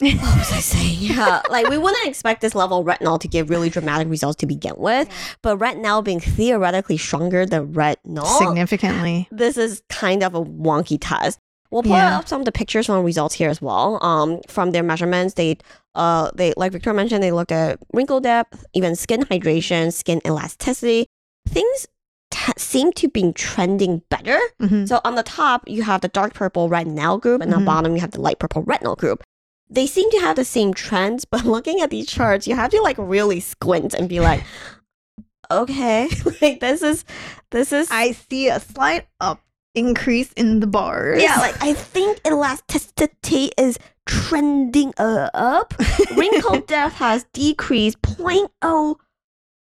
what 0.00 0.14
was 0.38 0.52
I 0.52 0.60
saying? 0.60 0.96
Yeah, 1.16 1.40
like 1.50 1.68
we 1.68 1.78
wouldn't 1.78 2.06
expect 2.06 2.40
this 2.42 2.54
level 2.54 2.80
of 2.80 2.86
retinol 2.86 3.18
to 3.20 3.28
give 3.28 3.48
really 3.48 3.70
dramatic 3.70 4.08
results 4.08 4.36
to 4.36 4.46
begin 4.46 4.74
with. 4.76 5.08
But 5.42 5.56
retinal 5.58 6.02
being 6.02 6.20
theoretically 6.20 6.98
stronger 6.98 7.46
than 7.46 7.72
retinol, 7.72 8.38
Significantly. 8.38 9.28
this 9.30 9.56
is 9.56 9.82
kind 9.88 10.22
of 10.22 10.34
a 10.34 10.42
wonky 10.42 10.98
test. 11.00 11.38
We'll 11.70 11.82
pull 11.82 11.92
Yeah. 11.92 12.18
up 12.18 12.28
some 12.28 12.40
of 12.40 12.44
the 12.44 12.52
pictures 12.52 12.86
from 12.86 13.04
results 13.04 13.34
here 13.34 13.50
as 13.50 13.60
well. 13.60 13.98
Um, 14.02 14.40
from 14.48 14.72
their 14.72 14.82
measurements, 14.82 15.34
they, 15.34 15.58
uh, 15.94 16.30
they 16.34 16.52
like 16.56 16.72
Victor 16.72 16.92
mentioned, 16.92 17.22
they 17.22 17.32
looked 17.32 17.52
at 17.52 17.78
wrinkle 17.92 18.20
depth, 18.20 18.64
even 18.74 18.96
skin 18.96 19.22
hydration, 19.24 19.92
skin 19.92 20.20
elasticity. 20.26 21.06
Things 21.48 21.86
t- 22.30 22.52
seem 22.58 22.92
to 22.92 23.08
be 23.08 23.32
trending 23.32 24.02
better. 24.10 24.38
Mhm. 24.60 24.88
So 24.88 25.00
on 25.04 25.14
the 25.14 25.22
top, 25.22 25.62
you 25.68 25.82
have 25.84 26.00
the 26.00 26.08
dark 26.08 26.34
purple 26.34 26.68
retinol 26.68 27.20
group, 27.20 27.40
and 27.42 27.52
on 27.52 27.60
Mhm. 27.60 27.62
the 27.62 27.66
bottom, 27.66 27.94
you 27.94 28.00
have 28.00 28.10
the 28.12 28.20
light 28.20 28.38
purple 28.38 28.62
retinol 28.64 28.96
group. 28.96 29.22
They 29.68 29.86
seem 29.86 30.10
to 30.12 30.18
have 30.20 30.36
the 30.36 30.44
same 30.44 30.72
trends, 30.74 31.24
but 31.30 31.44
looking 31.44 31.80
at 31.80 31.90
these 31.90 32.06
charts, 32.06 32.46
you 32.46 32.54
have 32.54 32.70
to 32.70 32.80
like 32.82 32.96
really 32.98 33.40
squint 33.40 33.94
and 33.94 34.08
be 34.08 34.20
like, 34.20 34.42
okay, 35.50 36.08
like 36.42 36.60
this 36.60 36.82
is, 36.82 37.04
this 37.50 37.72
is, 37.72 37.88
I 37.90 38.12
see 38.12 38.48
a 38.48 38.60
slight 38.60 39.06
up 39.20 39.40
increase 39.76 40.32
in 40.32 40.60
the 40.60 40.66
bars. 40.66 41.22
yeah, 41.22 41.36
like 41.38 41.54
I 41.62 41.72
think 41.74 42.20
elasticity 42.26 43.52
is 43.56 43.78
trending 44.06 44.92
uh, 44.98 45.30
up. 45.34 45.74
Wrinkle 46.16 46.60
depth 46.60 46.94
has 46.96 47.24
decreased 47.32 48.00
0.0, 48.02 48.96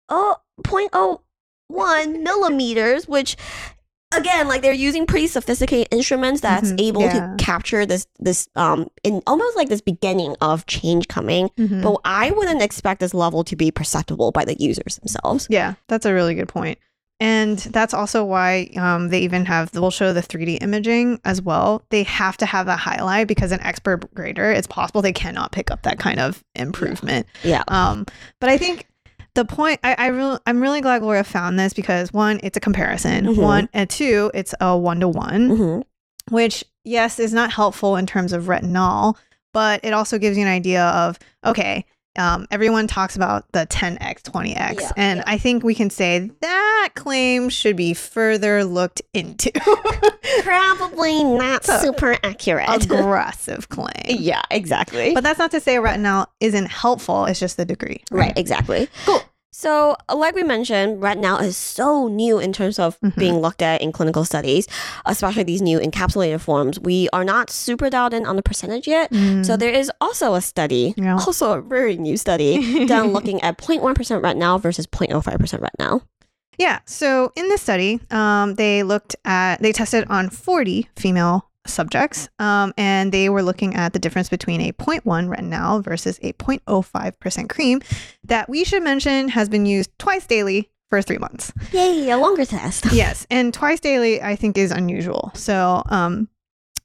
oh, 0.09 0.35
0.01 0.63 2.21
millimeters, 2.23 3.07
which 3.07 3.35
again, 4.15 4.47
like 4.47 4.61
they're 4.61 4.73
using 4.73 5.05
pretty 5.05 5.27
sophisticated 5.27 5.87
instruments 5.91 6.41
that's 6.41 6.71
Mhm, 6.71 6.81
able 6.81 7.01
yeah. 7.03 7.35
to 7.35 7.43
capture 7.43 7.85
this 7.85 8.07
this 8.19 8.47
um 8.55 8.87
in 9.03 9.21
almost 9.27 9.55
like 9.55 9.69
this 9.69 9.81
beginning 9.81 10.35
of 10.41 10.65
change 10.65 11.07
coming. 11.07 11.49
Mhm. 11.59 11.83
But 11.83 11.97
I 12.05 12.31
wouldn't 12.31 12.61
expect 12.61 13.01
this 13.01 13.13
level 13.13 13.43
to 13.43 13.55
be 13.55 13.69
perceptible 13.71 14.31
by 14.31 14.45
the 14.45 14.55
users 14.59 14.95
themselves. 14.97 15.47
Yeah, 15.49 15.75
that's 15.87 16.05
a 16.05 16.13
really 16.13 16.33
good 16.35 16.47
point. 16.49 16.79
And 17.19 17.59
that's 17.59 17.93
also 17.93 18.23
why 18.23 18.69
um, 18.77 19.09
they 19.09 19.19
even 19.19 19.45
have, 19.45 19.71
we'll 19.73 19.91
show 19.91 20.13
the 20.13 20.21
3D 20.21 20.61
imaging 20.61 21.19
as 21.25 21.41
well. 21.41 21.83
They 21.89 22.03
have 22.03 22.37
to 22.37 22.45
have 22.45 22.65
that 22.67 22.79
highlight 22.79 23.27
because 23.27 23.51
an 23.51 23.59
expert 23.61 24.13
grader, 24.13 24.51
it's 24.51 24.67
possible 24.67 25.01
they 25.01 25.11
cannot 25.11 25.51
pick 25.51 25.69
up 25.69 25.81
that 25.81 25.99
kind 25.99 26.19
of 26.19 26.43
improvement. 26.55 27.27
Yeah. 27.43 27.63
Um, 27.67 28.05
but 28.39 28.49
I 28.49 28.57
think 28.57 28.87
the 29.35 29.43
point, 29.43 29.81
I, 29.83 29.95
I 29.97 30.07
really, 30.07 30.39
I'm 30.47 30.61
really 30.61 30.79
glad 30.79 30.99
Gloria 30.99 31.25
found 31.25 31.59
this 31.59 31.73
because 31.73 32.13
one, 32.13 32.39
it's 32.41 32.55
a 32.55 32.61
comparison. 32.61 33.25
Mhm. 33.25 33.37
One, 33.37 33.69
and 33.73 33.89
two, 33.89 34.31
it's 34.33 34.55
a 34.61 34.77
one 34.77 35.01
to 35.01 35.09
one, 35.09 35.83
which 36.31 36.63
yes, 36.85 37.19
is 37.19 37.33
not 37.33 37.51
helpful 37.51 37.97
in 37.97 38.05
terms 38.05 38.31
of 38.31 38.45
retinol, 38.45 39.15
but 39.53 39.81
it 39.83 39.93
also 39.93 40.17
gives 40.17 40.37
you 40.37 40.43
an 40.43 40.49
idea 40.51 40.85
of, 40.85 41.19
okay, 41.45 41.85
um, 42.19 42.47
everyone 42.51 42.85
talks 42.87 43.15
about 43.15 43.51
the 43.53 43.65
10x, 43.67 44.21
20x. 44.23 44.55
Yeah, 44.79 44.91
and 44.97 45.17
yeah. 45.19 45.23
I 45.25 45.37
think 45.37 45.63
we 45.63 45.73
can 45.73 45.89
say 45.89 46.29
that 46.41 46.89
claim 46.95 47.49
should 47.49 47.75
be 47.75 47.93
further 47.93 48.63
looked 48.63 49.01
into. 49.13 49.51
Probably 50.43 51.23
not 51.23 51.63
So, 51.65 51.77
super 51.79 52.17
accurate. 52.23 52.67
Aggressive 52.69 53.69
claim. 53.69 53.89
yeah, 54.05 54.41
exactly. 54.51 55.13
But 55.13 55.23
that's 55.23 55.39
not 55.39 55.51
to 55.51 55.59
say 55.59 55.75
retinol 55.75 56.27
isn't 56.39 56.67
helpful, 56.67 57.25
it's 57.25 57.39
just 57.39 57.57
the 57.57 57.65
degree. 57.65 58.03
Right, 58.11 58.37
exactly. 58.37 58.89
Cool. 59.05 59.21
So, 59.51 59.95
uh, 60.07 60.15
like 60.15 60.35
we 60.35 60.43
mentioned, 60.43 61.01
retinal 61.01 61.37
is 61.37 61.57
so 61.57 62.07
new 62.07 62.37
in 62.39 62.53
terms 62.53 62.77
of 62.77 62.99
Mhm. 63.01 63.15
being 63.17 63.39
looked 63.41 63.61
at 63.63 63.81
in 63.81 63.91
clinical 63.91 64.23
studies, 64.23 64.67
especially 65.07 65.43
these 65.43 65.61
new 65.61 65.79
encapsulated 65.79 66.39
forms. 66.39 66.79
We 66.79 67.09
are 67.13 67.23
not 67.23 67.49
super 67.49 67.89
dialed 67.89 68.13
in 68.13 68.25
on 68.27 68.35
the 68.35 68.43
percentage 68.43 68.87
yet. 68.87 69.11
Mm. 69.11 69.43
So, 69.45 69.57
there 69.57 69.71
is 69.73 69.91
also 69.99 70.35
a 70.35 70.41
study, 70.41 70.93
Yeah. 70.97 71.15
also 71.15 71.53
a 71.57 71.61
very 71.61 71.97
new 71.97 72.15
study, 72.15 72.85
done 72.85 73.11
looking 73.11 73.41
at 73.41 73.57
0.1% 73.57 74.21
retinal 74.23 74.59
versus 74.59 74.85
0.05% 74.85 75.61
retinal. 75.61 76.03
Yeah. 76.59 76.79
So 76.85 77.31
in 77.35 77.47
this 77.47 77.61
study, 77.61 78.01
um, 78.11 78.55
they 78.55 78.83
looked 78.83 79.15
at 79.23 79.61
they 79.61 79.71
tested 79.71 80.05
on 80.09 80.29
40 80.29 80.89
female 80.97 81.48
subjects, 81.69 82.29
um, 82.39 82.73
and 82.77 83.11
they 83.11 83.29
were 83.29 83.43
looking 83.43 83.75
at 83.75 83.93
the 83.93 83.99
difference 83.99 84.29
between 84.29 84.61
a 84.61 84.71
0.1 84.73 85.29
retinal 85.29 85.81
versus 85.81 86.19
a 86.21 86.33
0.05 86.33 87.19
percent 87.19 87.49
cream 87.49 87.81
that 88.23 88.49
we 88.49 88.63
should 88.63 88.83
mention 88.83 89.29
has 89.29 89.49
been 89.49 89.65
used 89.65 89.91
twice 89.99 90.25
daily 90.25 90.69
for 90.89 91.01
three 91.01 91.17
months. 91.19 91.53
Yay, 91.71 92.09
a 92.09 92.17
longer 92.17 92.45
test. 92.45 92.85
yes, 92.91 93.27
and 93.29 93.53
twice 93.53 93.79
daily 93.79 94.21
I 94.21 94.35
think 94.35 94.57
is 94.57 94.71
unusual. 94.71 95.31
So 95.35 95.83
um, 95.87 96.27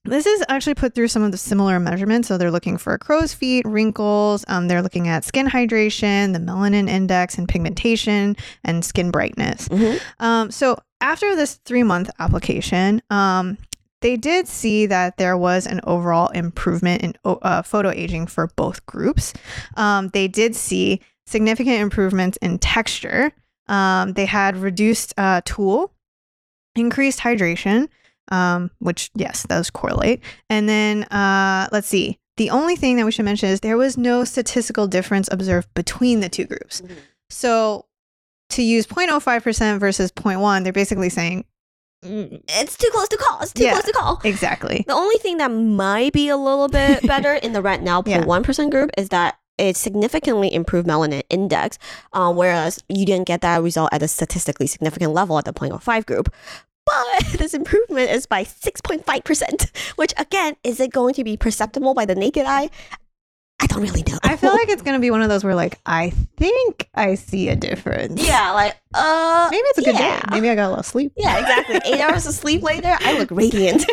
this 0.05 0.26
is 0.26 0.45
actually 0.50 0.75
put 0.75 0.95
through 0.95 1.09
some 1.09 1.23
of 1.23 1.33
the 1.33 1.38
similar 1.38 1.81
measurements. 1.81 2.29
So 2.29 2.37
they're 2.37 2.50
looking 2.50 2.76
for 2.76 2.97
crow's 2.99 3.33
feet, 3.33 3.64
wrinkles. 3.67 4.45
Um, 4.49 4.69
they're 4.69 4.83
looking 4.83 5.09
at 5.09 5.25
skin 5.25 5.47
hydration, 5.47 6.35
the 6.35 6.38
melanin 6.38 6.88
index, 6.91 7.38
and 7.38 7.49
pigmentation, 7.49 8.37
and 8.62 8.85
skin 8.85 9.11
brightness. 9.11 9.69
Mhm. 9.69 10.00
Um, 10.21 10.50
so 10.50 10.76
after 11.00 11.35
this 11.35 11.55
three 11.64 11.83
month 11.83 12.11
application, 12.19 13.00
um, 13.09 13.57
they 14.05 14.19
did 14.19 14.47
see 14.47 14.85
that 14.85 15.17
there 15.17 15.35
was 15.35 15.67
an 15.67 15.81
overall 15.85 16.29
improvement 16.29 17.01
in 17.01 17.15
uh, 17.25 17.63
photo 17.63 17.89
aging 17.91 18.27
for 18.27 18.49
both 18.55 18.85
groups. 18.85 19.33
Um, 19.79 20.09
they 20.09 20.29
did 20.29 20.55
see 20.55 21.01
significant 21.27 21.81
improvements 21.81 22.37
in 22.43 22.59
texture. 22.59 23.33
Um, 23.67 24.13
they 24.13 24.27
had 24.27 24.59
reduced 24.59 25.15
uh, 25.17 25.41
TEWL, 25.47 25.91
increased 26.77 27.21
hydration, 27.21 27.89
um, 28.31 28.71
which, 28.79 29.11
yes, 29.15 29.47
those 29.49 29.71
correlate. 29.71 30.23
And 30.51 30.69
then 30.69 31.05
uh, 31.05 31.69
let's 31.73 31.89
see. 31.89 32.19
The 32.37 32.51
only 32.51 32.77
thing 32.77 32.99
that 32.99 33.07
we 33.07 33.11
should 33.11 33.25
mention 33.25 33.49
is 33.49 33.61
there 33.61 33.79
was 33.79 33.97
no 33.97 34.25
statistical 34.25 34.87
difference 34.87 35.31
observed 35.33 35.69
between 35.73 36.21
the 36.21 36.29
two 36.29 36.45
groups. 36.45 36.83
Mhm. 36.83 36.91
So 37.31 37.87
to 38.51 38.63
use 38.63 38.87
0.05% 38.87 39.79
versus 39.81 40.13
0.1, 40.13 40.63
they're 40.63 40.75
basically 40.75 41.09
saying 41.09 41.47
It's 42.05 42.77
too 42.77 42.91
close 42.93 43.09
to 43.09 43.17
call. 43.17 43.41
It's 43.41 43.53
too 43.53 43.65
Yeah. 43.65 43.73
close 43.73 43.85
to 43.85 43.93
call. 43.93 44.21
exactly. 44.25 44.85
The 44.87 44.95
only 44.95 45.17
thing 45.19 45.39
that 45.39 45.51
might 45.51 46.13
be 46.13 46.29
a 46.29 46.37
little 46.37 46.69
bit 46.69 47.03
better 47.07 47.35
in 47.35 47.53
the 47.53 47.63
Yeah. 47.63 47.79
0.1% 47.79 48.71
group 48.71 48.91
is 48.99 49.09
that 49.09 49.39
it 49.57 49.77
significantly 49.77 50.53
improved 50.53 50.87
melanin 50.89 51.23
index, 51.31 51.79
uh, 52.13 52.33
whereas 52.33 52.83
you 52.89 53.07
didn't 53.07 53.27
get 53.27 53.41
that 53.43 53.63
result 53.63 53.89
at 53.93 54.03
a 54.03 54.09
statistically 54.09 54.67
significant 54.67 55.13
level 55.13 55.39
at 55.39 55.45
the 55.45 55.53
0.05 55.53 56.05
group. 56.07 56.33
But 56.87 57.25
this 57.39 57.55
improvement 57.55 58.11
is 58.11 58.27
by 58.27 58.45
6.5%, 58.45 59.71
which 59.97 60.13
again, 60.19 60.57
is 60.65 60.81
it 60.81 60.93
going 60.93 61.15
to 61.15 61.25
be 61.25 61.37
perceptible 61.37 61.95
by 61.95 62.05
the 62.05 62.15
naked 62.15 62.45
eye? 62.47 62.69
I 63.64 63.66
don't 63.66 63.83
really 63.83 64.02
know. 64.06 64.18
I 64.23 64.37
feel 64.37 64.52
like 64.54 64.68
it's 64.68 64.83
going 64.83 64.94
to 64.94 65.00
be 65.00 65.11
one 65.11 65.22
of 65.22 65.31
those 65.31 65.42
where, 65.42 65.55
like, 65.55 65.79
I 65.87 66.11
think 66.37 66.87
I 66.94 67.14
see 67.14 67.48
a 67.48 67.57
difference. 67.57 68.22
yeah, 68.27 68.50
like, 68.53 68.77
uh, 68.92 69.48
Maybe 69.50 69.62
it's 69.68 69.79
a 69.79 69.83
good 69.83 69.94
yeah. 69.94 70.20
day. 70.20 70.27
Maybe 70.31 70.50
I 70.50 70.55
got 70.55 70.66
a 70.66 70.68
little 70.68 70.83
sleep. 70.85 71.12
Yeah, 71.16 71.38
exactly. 71.38 71.81
Eight 71.87 72.00
hours 72.03 72.27
of 72.27 72.35
sleep 72.35 72.62
later, 72.62 72.94
I 73.00 73.18
look 73.18 73.31
radiant. 73.31 73.87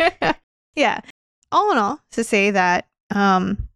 yeah. 0.74 1.00
All 1.52 1.70
in 1.70 1.76
all, 1.78 2.00
to 2.12 2.24
say 2.24 2.50
that 2.52 2.86
um, 3.14 3.68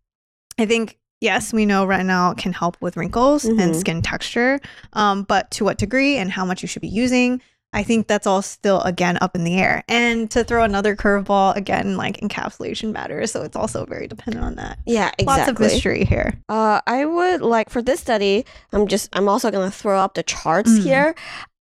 I 0.58 0.64
think, 0.64 0.96
yes, 1.20 1.52
we 1.52 1.66
know 1.66 1.84
retinal 1.84 2.34
can 2.34 2.52
help 2.54 2.76
with 2.80 2.96
wrinkles 2.96 3.44
and 3.44 3.58
Mhm. 3.58 3.74
skin 3.74 4.00
texture, 4.02 4.60
um, 4.94 5.24
but 5.24 5.50
to 5.52 5.64
what 5.64 5.76
degree 5.76 6.16
and 6.16 6.30
how 6.32 6.44
much 6.46 6.62
you 6.62 6.68
should 6.68 6.82
be 6.82 6.88
using, 6.88 7.42
I 7.74 7.82
think 7.82 8.06
that's 8.06 8.26
all 8.26 8.40
still, 8.40 8.80
again, 8.82 9.18
up 9.20 9.34
in 9.34 9.44
the 9.44 9.56
air. 9.58 9.82
And 9.88 10.30
to 10.30 10.44
throw 10.44 10.62
another 10.64 10.94
curveball, 10.96 11.56
again, 11.56 11.96
like 11.96 12.18
encapsulation 12.20 12.92
matters. 12.92 13.32
So 13.32 13.42
it's 13.42 13.56
also 13.56 13.84
very 13.84 14.06
dependent 14.06 14.44
on 14.44 14.54
that. 14.54 14.78
yeah, 14.86 15.10
exactly. 15.18 15.24
Lots 15.26 15.50
of 15.50 15.58
mystery 15.60 16.04
here. 16.04 16.34
Uh, 16.48 16.80
I 16.86 17.04
would 17.04 17.40
like 17.42 17.68
for 17.70 17.82
this 17.82 18.00
study. 18.00 18.46
I'm 18.72 18.86
just. 18.86 19.08
I'm 19.12 19.28
also 19.28 19.50
gonna 19.50 19.70
throw 19.70 19.98
up 19.98 20.14
the 20.14 20.22
charts 20.22 20.70
Mm. 20.70 20.82
here. 20.82 21.14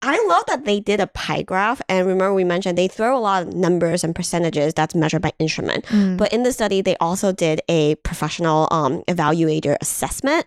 I 0.02 0.16
love 0.30 0.46
that 0.48 0.64
they 0.64 0.80
did 0.80 1.02
a 1.02 1.08
pie 1.08 1.42
graph, 1.42 1.82
and 1.90 2.08
remember 2.08 2.34
we 2.34 2.46
mentioned 2.46 2.78
they 2.78 2.88
throw 2.88 3.18
a 3.18 3.20
lot 3.20 3.44
of 3.44 3.54
numbers 3.54 4.04
and 4.04 4.16
percentages 4.16 4.74
that's 4.74 4.96
measured 4.96 5.22
by 5.22 5.34
instrument. 5.40 5.84
Mm. 5.88 6.16
But 6.18 6.32
in 6.32 6.44
the 6.44 6.54
study, 6.54 6.82
they 6.82 6.96
also 7.02 7.34
did 7.34 7.62
a 7.68 7.96
professional 7.96 8.70
um, 8.72 9.04
evaluator 9.10 9.76
assessment, 9.82 10.46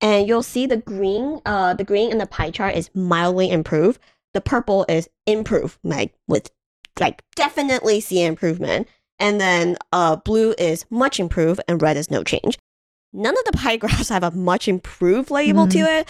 and 0.00 0.26
you'll 0.26 0.42
see 0.42 0.64
the 0.66 0.78
green. 0.78 1.40
Uh, 1.44 1.74
the 1.74 1.84
green 1.84 2.10
in 2.10 2.16
the 2.18 2.26
pie 2.26 2.50
chart 2.50 2.74
is 2.76 2.88
mildly 2.94 3.50
improved. 3.50 4.00
The 4.34 4.40
purple 4.40 4.84
is 4.88 5.08
improve, 5.26 5.78
like 5.82 6.14
with 6.28 6.50
like 7.00 7.22
definitely 7.34 8.00
see 8.00 8.22
improvement, 8.22 8.88
and 9.18 9.40
then 9.40 9.76
uh, 9.92 10.16
blue 10.16 10.54
is 10.58 10.84
much 10.90 11.18
improved, 11.18 11.60
and 11.66 11.80
red 11.80 11.96
is 11.96 12.10
no 12.10 12.22
change. 12.22 12.58
None 13.12 13.36
of 13.36 13.44
the 13.44 13.56
pie 13.56 13.76
graphs 13.78 14.08
have 14.08 14.24
a 14.24 14.30
much 14.32 14.68
improved 14.68 15.30
label 15.30 15.66
to 15.68 15.78
it. 15.78 16.08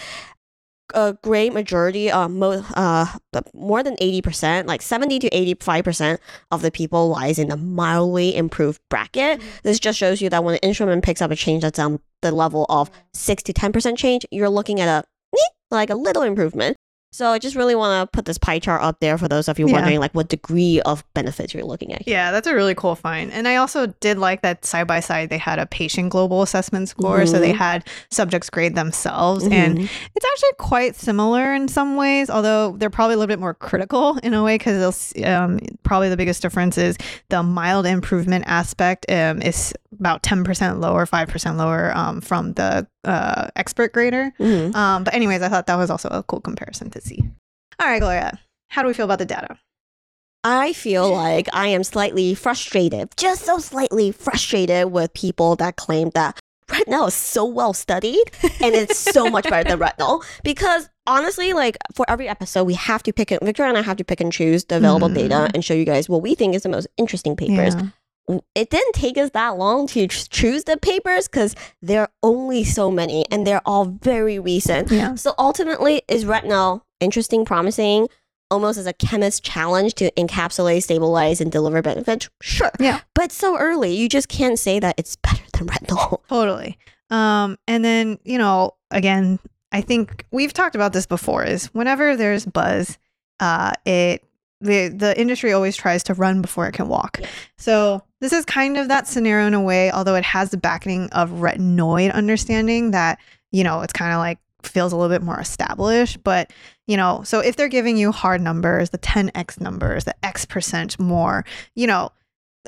A 0.93 1.17
great 1.23 1.51
majority, 1.51 2.11
uh, 2.11 2.27
mo- 2.27 2.63
uh, 2.75 3.07
more 3.55 3.81
than 3.81 3.95
80%, 3.95 4.67
like 4.67 4.83
70 4.83 5.17
to 5.19 5.29
85% 5.31 6.19
of 6.51 6.61
the 6.61 6.69
people 6.69 7.09
lies 7.09 7.39
in 7.39 7.49
the 7.49 7.57
mildly 7.57 8.35
improved 8.35 8.79
bracket. 8.89 9.41
This 9.63 9.79
just 9.79 9.97
shows 9.97 10.21
you 10.21 10.29
that 10.29 10.43
when 10.43 10.53
an 10.55 10.59
instrument 10.61 11.03
picks 11.03 11.23
up 11.23 11.31
a 11.31 11.35
change 11.35 11.63
that's 11.63 11.79
on 11.79 11.99
the 12.21 12.31
level 12.31 12.67
of 12.69 12.91
6 13.13 13.43
to 13.43 13.53
10% 13.53 13.97
change, 13.97 14.27
you're 14.31 14.47
looking 14.47 14.79
at 14.79 14.87
a 14.87 15.03
like 15.71 15.89
a 15.89 15.95
little 15.95 16.21
improvement. 16.21 16.74
So 17.15 17.29
I 17.29 17.39
just 17.39 17.55
really 17.55 17.75
want 17.75 18.11
to 18.11 18.11
put 18.13 18.25
this 18.25 18.37
pie 18.37 18.59
chart 18.59 18.81
up 18.81 18.99
there 18.99 19.17
for 19.17 19.29
those 19.29 19.47
of 19.47 19.57
you 19.57 19.67
Yeah. 19.67 19.73
wondering 19.75 19.99
like 20.01 20.11
what 20.13 20.27
degree 20.27 20.81
of 20.81 21.05
benefits 21.13 21.53
you're 21.53 21.63
looking 21.63 21.93
at. 21.93 22.05
Yeah, 22.05 22.31
that's 22.33 22.45
a 22.45 22.53
really 22.53 22.75
cool 22.75 22.93
find. 22.93 23.31
And 23.31 23.47
I 23.47 23.55
also 23.55 23.87
did 24.01 24.17
like 24.17 24.41
that 24.41 24.65
side 24.65 24.85
by 24.85 24.99
side 24.99 25.29
they 25.29 25.37
had 25.37 25.57
a 25.57 25.65
patient 25.65 26.09
global 26.09 26.41
assessment 26.41 26.89
score. 26.89 27.25
So 27.25 27.39
they 27.39 27.53
Mhm. 27.53 27.57
had 27.57 27.87
subjects 28.11 28.49
grade 28.49 28.75
themselves. 28.75 29.47
And 29.49 29.77
Mhm. 29.79 29.89
it's 30.13 30.25
actually 30.25 30.49
quite 30.59 30.97
similar 30.97 31.53
in 31.53 31.69
some 31.69 31.95
ways, 31.95 32.29
although 32.29 32.75
they're 32.77 32.89
probably 32.89 33.13
a 33.13 33.17
little 33.17 33.31
bit 33.31 33.39
more 33.39 33.53
critical 33.53 34.17
in 34.21 34.33
a 34.33 34.43
way 34.43 34.57
because 34.57 35.13
um, 35.23 35.59
probably 35.83 36.09
the 36.09 36.17
biggest 36.17 36.41
difference 36.41 36.77
is 36.77 36.97
the 37.29 37.41
mild 37.43 37.85
improvement 37.85 38.43
aspect 38.45 39.05
um, 39.09 39.41
is 39.41 39.73
about 40.01 40.21
10% 40.23 40.81
lower, 40.81 41.05
5% 41.05 41.55
lower 41.57 41.95
um, 41.95 42.19
from 42.19 42.51
the 42.55 42.85
uh, 43.05 43.47
expert 43.55 43.93
grader. 43.93 44.33
Mhm. 44.39 44.75
Um, 44.75 45.03
but, 45.05 45.13
anyways, 45.13 45.41
I 45.43 45.47
thought 45.47 45.67
that 45.67 45.77
was 45.77 45.89
also 45.89 46.09
a 46.09 46.23
cool 46.23 46.41
comparison 46.41 46.89
to 46.89 46.99
see. 47.05 47.19
All 47.79 47.87
right, 47.87 47.99
Gloria, 47.99 48.39
how 48.69 48.81
do 48.81 48.87
we 48.87 48.93
feel 48.93 49.05
about 49.05 49.19
the 49.19 49.25
data? 49.25 49.57
I 50.43 50.73
feel 50.73 51.11
like 51.11 51.47
I 51.53 51.67
am 51.69 51.83
slightly 51.83 52.35
frustrated, 52.35 53.09
just 53.17 53.43
so 53.45 53.57
slightly 53.57 54.11
frustrated 54.11 54.91
with 54.91 55.13
people 55.13 55.55
that 55.55 55.75
claim 55.75 56.11
that 56.13 56.39
retinal 56.71 57.07
is 57.07 57.13
so 57.15 57.45
well 57.45 57.73
studied 57.73 58.23
and 58.61 58.75
it's 58.75 58.97
so 58.97 59.27
much 59.29 59.49
better 59.49 59.69
than 59.69 59.79
retinol. 59.79 60.23
Because 60.43 60.87
honestly, 61.07 61.53
like 61.53 61.77
for 61.95 62.05
every 62.07 62.27
episode, 62.27 62.65
we 62.65 62.75
have 62.75 63.01
to 63.03 63.13
pick 63.13 63.31
it. 63.31 63.43
Victor 63.43 63.63
and 63.63 63.75
I 63.77 63.81
have 63.81 63.97
to 63.97 64.03
pick 64.03 64.21
and 64.21 64.31
choose 64.31 64.65
the 64.65 64.77
available 64.77 65.09
Mhm. 65.09 65.15
data 65.15 65.49
and 65.55 65.65
show 65.65 65.73
you 65.73 65.85
guys 65.85 66.07
what 66.07 66.21
we 66.21 66.35
think 66.35 66.53
is 66.53 66.61
the 66.63 66.69
most 66.69 66.87
interesting 66.97 67.35
papers. 67.35 67.75
Yeah. 67.75 68.39
It 68.55 68.69
didn't 68.71 68.93
take 68.93 69.17
us 69.19 69.29
that 69.31 69.57
long 69.57 69.85
to 69.89 70.07
choose 70.07 70.63
the 70.63 70.77
papers 70.77 71.27
because 71.27 71.55
there 71.81 72.01
are 72.01 72.09
only 72.23 72.63
so 72.63 72.89
many 72.91 73.25
and 73.31 73.45
they're 73.45 73.61
all 73.67 73.85
very 73.85 74.37
recent. 74.39 74.91
Yeah. 74.91 75.13
So 75.15 75.33
ultimately, 75.39 76.01
is 76.07 76.25
retinal 76.25 76.84
interesting, 76.99 77.45
promising? 77.45 78.07
almost 78.51 78.77
as 78.77 78.85
a 78.85 78.93
chemist 78.93 79.43
challenge 79.43 79.95
to 79.95 80.11
encapsulate, 80.11 80.83
stabilize, 80.83 81.41
and 81.41 81.51
deliver 81.51 81.81
benefits. 81.81 82.29
Sure. 82.41 82.71
Yeah. 82.79 83.01
But 83.13 83.31
so 83.31 83.57
early, 83.57 83.95
you 83.95 84.07
just 84.07 84.29
can't 84.29 84.59
say 84.59 84.79
that 84.79 84.95
it's 84.97 85.15
better 85.15 85.43
than 85.53 85.67
retinol. 85.67 86.19
Totally. 86.29 86.77
Um, 87.09 87.57
and 87.67 87.83
then, 87.83 88.19
you 88.23 88.37
know, 88.37 88.75
again, 88.91 89.39
I 89.71 89.81
think 89.81 90.25
we've 90.31 90.53
talked 90.53 90.75
about 90.75 90.93
this 90.93 91.05
before 91.05 91.43
is 91.43 91.67
whenever 91.73 92.15
there's 92.15 92.45
buzz, 92.45 92.97
uh, 93.39 93.73
it 93.85 94.23
the 94.61 94.87
the 94.87 95.19
industry 95.19 95.51
always 95.51 95.75
tries 95.75 96.01
to 96.03 96.13
run 96.13 96.41
before 96.41 96.65
it 96.67 96.71
can 96.71 96.87
walk. 96.87 97.19
Yeah. 97.19 97.27
So 97.57 98.03
this 98.21 98.31
is 98.31 98.45
kind 98.45 98.77
of 98.77 98.87
that 98.87 99.05
scenario 99.05 99.47
in 99.47 99.53
a 99.53 99.61
way, 99.61 99.91
although 99.91 100.15
it 100.15 100.23
has 100.23 100.49
the 100.49 100.57
backing 100.57 101.09
of 101.11 101.29
retinoid 101.31 102.13
understanding 102.13 102.91
that, 102.91 103.19
you 103.51 103.63
know, 103.63 103.81
it's 103.81 103.93
kind 103.93 104.13
of 104.13 104.19
like 104.19 104.39
feels 104.67 104.93
a 104.93 104.97
little 104.97 105.13
bit 105.13 105.23
more 105.23 105.39
established. 105.39 106.23
But, 106.23 106.51
you 106.87 106.97
know, 106.97 107.21
so 107.23 107.39
if 107.39 107.55
they're 107.55 107.67
giving 107.67 107.97
you 107.97 108.11
hard 108.11 108.41
numbers, 108.41 108.89
the 108.89 108.97
10x 108.97 109.59
numbers, 109.59 110.03
the 110.05 110.15
X 110.25 110.45
percent 110.45 110.99
more, 110.99 111.45
you 111.75 111.87
know, 111.87 112.11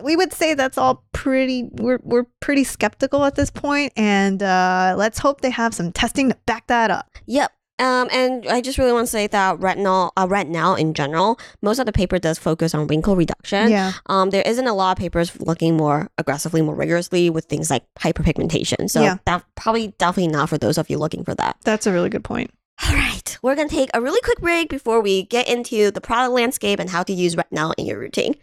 we 0.04 0.16
would 0.16 0.32
say 0.32 0.54
that's 0.54 0.78
all 0.78 1.04
pretty 1.12 1.70
we're 1.72 2.00
we're 2.04 2.26
pretty 2.40 2.64
skeptical 2.64 3.26
at 3.26 3.34
this 3.34 3.50
point 3.50 3.92
and 3.96 4.44
uh 4.44 4.94
let's 4.96 5.18
hope 5.18 5.42
they 5.42 5.50
have 5.50 5.74
some 5.74 5.92
testing 5.92 6.30
to 6.30 6.38
back 6.46 6.68
that 6.68 6.92
up. 6.92 7.10
Yep. 7.26 7.52
Um, 7.80 8.08
and 8.12 8.48
I 8.48 8.62
just 8.62 8.78
really 8.78 8.92
want 8.94 9.06
to 9.08 9.12
say 9.12 9.28
that 9.28 9.60
retinal, 9.60 10.12
uh, 10.18 10.26
retinol 10.28 10.80
in 10.80 10.94
general, 10.94 11.40
most 11.62 11.78
of 11.80 11.86
the 11.86 11.92
paper 11.92 12.18
does 12.18 12.40
focus 12.40 12.74
on 12.74 12.88
wrinkle 12.88 13.16
reduction. 13.16 13.70
Yeah. 13.70 13.94
Um, 14.08 14.32
there 14.32 14.42
isn't 14.46 14.66
a 14.68 14.74
lot 14.74 14.98
of 14.98 14.98
papers 15.00 15.40
looking 15.40 15.78
more 15.78 16.10
aggressively, 16.18 16.62
more 16.62 16.76
rigorously 16.76 17.30
with 17.30 17.46
things 17.46 17.70
like 17.70 17.84
hyperpigmentation. 18.00 18.90
So 18.90 19.02
Yeah. 19.04 19.18
that 19.26 19.44
probably 19.56 19.90
definitely 20.00 20.32
not 20.32 20.50
for 20.50 20.58
those 20.58 20.78
of 20.78 20.90
you 20.90 20.98
looking 20.98 21.24
for 21.24 21.36
that. 21.36 21.58
That's 21.63 21.86
a 21.86 21.92
really 21.94 22.10
good 22.10 22.24
point. 22.24 22.52
All 22.88 22.94
right, 22.94 23.38
we're 23.42 23.56
gonna 23.56 23.70
take 23.70 23.90
a 23.96 24.02
really 24.02 24.22
quick 24.22 24.40
break 24.40 24.70
before 24.70 25.02
we 25.02 25.24
get 25.24 25.48
into 25.48 25.90
the 25.90 26.00
product 26.00 26.34
landscape 26.34 26.80
and 26.80 26.90
how 26.92 27.02
to 27.02 27.12
use 27.12 27.36
retinal 27.36 27.74
in 27.76 27.88
your 27.88 27.98
routine. 27.98 28.36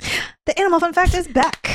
The 0.47 0.59
animal 0.59 0.81
fun 0.81 0.93
fact 0.93 1.15
is 1.15 1.29
back. 1.29 1.74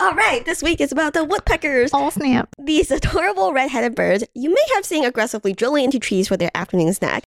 All 0.00 0.14
right, 0.14 0.42
this 0.46 0.62
week 0.62 0.80
is 0.80 0.92
about 0.92 1.12
the 1.12 1.24
woodpeckers. 1.24 1.90
Oh 1.92 2.08
snap. 2.08 2.48
These 2.58 2.90
adorable 2.90 3.52
red-headed 3.52 3.94
birds 3.94 4.24
you 4.34 4.48
may 4.48 4.64
have 4.74 4.86
seen 4.86 5.04
aggressively 5.04 5.52
drilling 5.52 5.84
into 5.84 5.98
trees 5.98 6.26
for 6.26 6.38
their 6.38 6.50
afternoon 6.54 6.94
snack. 6.94 7.22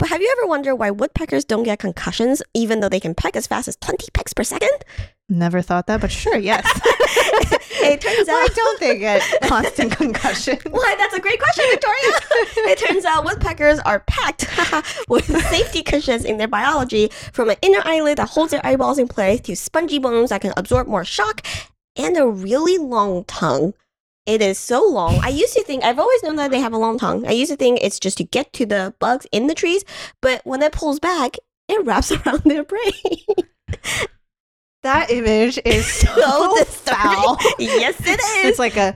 But 0.00 0.08
have 0.08 0.20
you 0.20 0.34
ever 0.36 0.48
wondered 0.48 0.74
why 0.74 0.90
woodpeckers 0.90 1.44
don't 1.44 1.62
get 1.62 1.78
concussions 1.78 2.42
even 2.52 2.80
though 2.80 2.88
they 2.88 2.98
can 2.98 3.14
peck 3.14 3.36
as 3.36 3.46
fast 3.46 3.68
as 3.68 3.76
20 3.76 4.08
pecks 4.12 4.32
per 4.34 4.42
second? 4.42 4.76
Never 5.28 5.62
thought 5.62 5.86
that, 5.86 6.00
but 6.00 6.10
sure, 6.10 6.36
yes. 6.36 6.64
it 7.80 8.00
turns 8.00 8.28
out. 8.28 8.34
Why 8.34 8.48
don't 8.52 8.80
they 8.80 8.98
get 8.98 9.22
constant 9.42 9.92
concussion? 9.92 10.58
Why, 10.68 10.96
that's 10.98 11.14
a 11.14 11.20
great 11.20 11.38
question, 11.38 11.64
Victoria. 11.70 12.00
it 12.72 12.78
turns 12.78 13.04
out 13.04 13.24
woodpeckers 13.24 13.78
are 13.80 14.00
packed 14.00 14.48
with 15.08 15.26
safety 15.46 15.84
cushions 15.84 16.24
in 16.24 16.38
their 16.38 16.48
biology 16.48 17.08
from 17.32 17.50
an 17.50 17.56
inner 17.62 17.82
eyelid 17.84 18.18
that 18.18 18.30
holds 18.30 18.50
their 18.50 18.66
eyeballs 18.66 18.98
in 18.98 19.06
place 19.06 19.40
to 19.42 19.54
spongy 19.54 20.00
bones 20.00 20.30
that 20.30 20.40
can 20.40 20.52
absorb 20.56 20.88
more 20.88 21.04
shock 21.04 21.46
and 21.96 22.16
a 22.16 22.26
really 22.26 22.78
long 22.78 23.24
tongue. 23.24 23.74
It 24.26 24.42
is 24.42 24.58
so 24.58 24.84
long. 24.84 25.20
I 25.22 25.28
used 25.28 25.54
to 25.54 25.62
think, 25.62 25.84
I've 25.84 26.00
always 26.00 26.22
known 26.22 26.36
that 26.36 26.50
they 26.50 26.60
have 26.60 26.72
a 26.72 26.78
long 26.78 26.98
tongue. 26.98 27.26
I 27.26 27.30
used 27.30 27.50
to 27.52 27.56
think 27.56 27.78
it's 27.80 28.00
just 28.00 28.18
to 28.18 28.24
get 28.24 28.52
to 28.54 28.66
the 28.66 28.94
bugs 28.98 29.26
in 29.30 29.46
the 29.46 29.54
trees, 29.54 29.84
but 30.20 30.40
when 30.44 30.62
it 30.62 30.72
pulls 30.72 30.98
back, 30.98 31.36
it 31.68 31.84
wraps 31.84 32.10
around 32.26 32.42
their 32.42 32.64
brain. 32.64 33.24
That 34.86 35.10
image 35.10 35.58
is 35.64 35.84
so, 35.92 36.06
So 36.14 36.64
foul. 36.64 37.38
yes, 37.58 37.98
it 38.06 38.20
is. 38.20 38.50
It's 38.50 38.58
like 38.60 38.76
a 38.76 38.94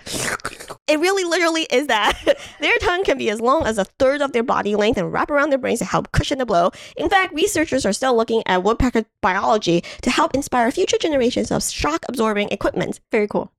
It 0.87 1.01
really 1.01 1.25
literally 1.25 1.63
is 1.63 1.89
that. 1.89 2.17
their 2.61 2.79
tongue 2.79 3.03
can 3.03 3.19
be 3.19 3.29
as 3.29 3.41
long 3.41 3.67
as 3.67 3.77
a 3.77 3.85
third 3.99 4.23
of 4.23 4.31
their 4.31 4.45
body 4.45 4.77
length 4.77 4.99
and 4.99 5.13
wrap 5.13 5.33
around 5.33 5.51
their 5.51 5.59
brains 5.59 5.81
to 5.81 5.85
help 5.85 6.13
cushion 6.13 6.39
the 6.39 6.47
blow. 6.47 6.71
In 6.97 7.09
fact, 7.09 7.35
researchers 7.35 7.85
are 7.85 7.93
still 7.93 8.17
looking 8.17 8.45
at 8.47 8.63
woodpecker 8.63 9.05
biology 9.21 9.83
to 10.03 10.11
help 10.11 10.33
inspire 10.33 10.71
future 10.71 10.97
generations 10.97 11.51
of 11.51 11.65
shock 11.65 12.05
absorbing 12.09 12.51
equipment. 12.51 13.01
very 13.11 13.27
cool. 13.27 13.51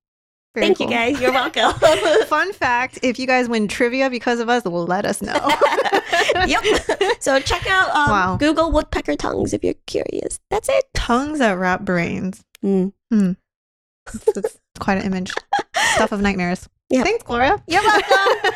Very 0.54 0.68
Thank 0.68 0.78
cool. 0.80 0.88
you 0.88 0.94
guys. 0.94 1.20
You're 1.22 1.32
welcome. 1.34 1.72
Fun 2.28 2.52
fact: 2.54 3.00
If 3.04 3.20
you 3.20 3.28
guys 3.28 3.48
win 3.48 3.68
trivia 3.68 4.10
because 4.10 4.40
of 4.40 4.50
us, 4.50 4.66
let 4.66 5.06
us 5.06 5.22
know. 5.22 5.34
yep. 6.46 6.64
So 7.22 7.40
check 7.40 7.68
out 7.70 7.90
um, 7.90 8.10
Wow. 8.10 8.38
Google 8.38 8.72
woodpecker 8.72 9.16
tongues 9.16 9.54
if 9.54 9.64
you're 9.64 9.76
curious. 9.86 10.40
That's 10.50 10.68
it. 10.70 10.86
Tongues 10.96 11.38
that 11.40 11.52
wrap 11.52 11.82
brains. 11.82 12.44
Mm. 12.66 12.94
Mm. 13.14 13.36
It's 14.12 14.58
quite 14.80 14.98
an 14.98 15.04
image. 15.06 15.32
Stuff 15.94 16.12
of 16.12 16.20
nightmares. 16.22 16.68
Yep. 16.90 17.06
Thanks, 17.06 17.24
Gloria. 17.24 17.64
You're 17.68 17.84
welcome. 17.84 18.10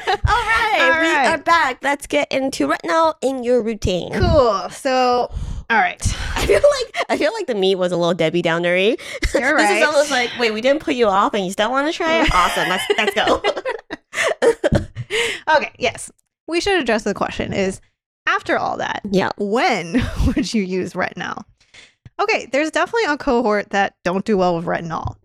All 0.07 0.15
right, 0.25 0.77
All 0.81 0.99
We 1.01 1.27
are 1.27 1.37
back. 1.37 1.77
Let's 1.83 2.07
get 2.07 2.29
into 2.31 2.67
retinal 2.67 3.15
in 3.21 3.43
your 3.43 3.61
routine. 3.61 4.11
cool. 4.13 4.67
So, 4.71 5.31
all 5.69 5.77
right. 5.77 6.01
I 6.35 6.45
feel 6.45 6.61
like 6.61 7.05
I 7.09 7.17
feel 7.17 7.33
like 7.33 7.47
the 7.47 7.55
meat 7.55 7.75
was 7.75 7.91
a 7.91 7.97
little 7.97 8.13
Debbie 8.13 8.41
Downery. 8.41 8.89
You're 8.89 8.97
this 9.33 9.35
right. 9.51 9.77
is 9.77 9.83
almost 9.85 10.11
like, 10.11 10.29
wait, 10.39 10.51
we 10.51 10.61
didn't 10.61 10.81
put 10.81 10.95
you 10.95 11.07
off, 11.07 11.33
and 11.33 11.45
you 11.45 11.51
still 11.51 11.71
want 11.71 11.87
to 11.91 11.93
try 11.93 12.21
it? 12.21 12.29
Awesome, 12.33 12.69
let's 12.69 12.83
let's 12.97 13.13
go. 13.15 13.41
okay. 15.57 15.71
Yes. 15.79 16.11
We 16.47 16.61
should 16.61 16.79
address 16.79 17.03
the 17.03 17.13
question: 17.13 17.53
Is 17.53 17.81
after 18.27 18.57
all 18.57 18.77
that, 18.77 19.01
yeah, 19.09 19.31
when 19.37 20.01
would 20.27 20.53
you 20.53 20.61
use 20.63 20.95
retinal? 20.95 21.43
Okay, 22.19 22.47
there's 22.51 22.71
definitely 22.71 23.05
a 23.11 23.17
cohort 23.17 23.71
that 23.71 23.95
don't 24.03 24.23
do 24.23 24.37
well 24.37 24.55
with 24.55 24.65
retinol, 24.65 25.15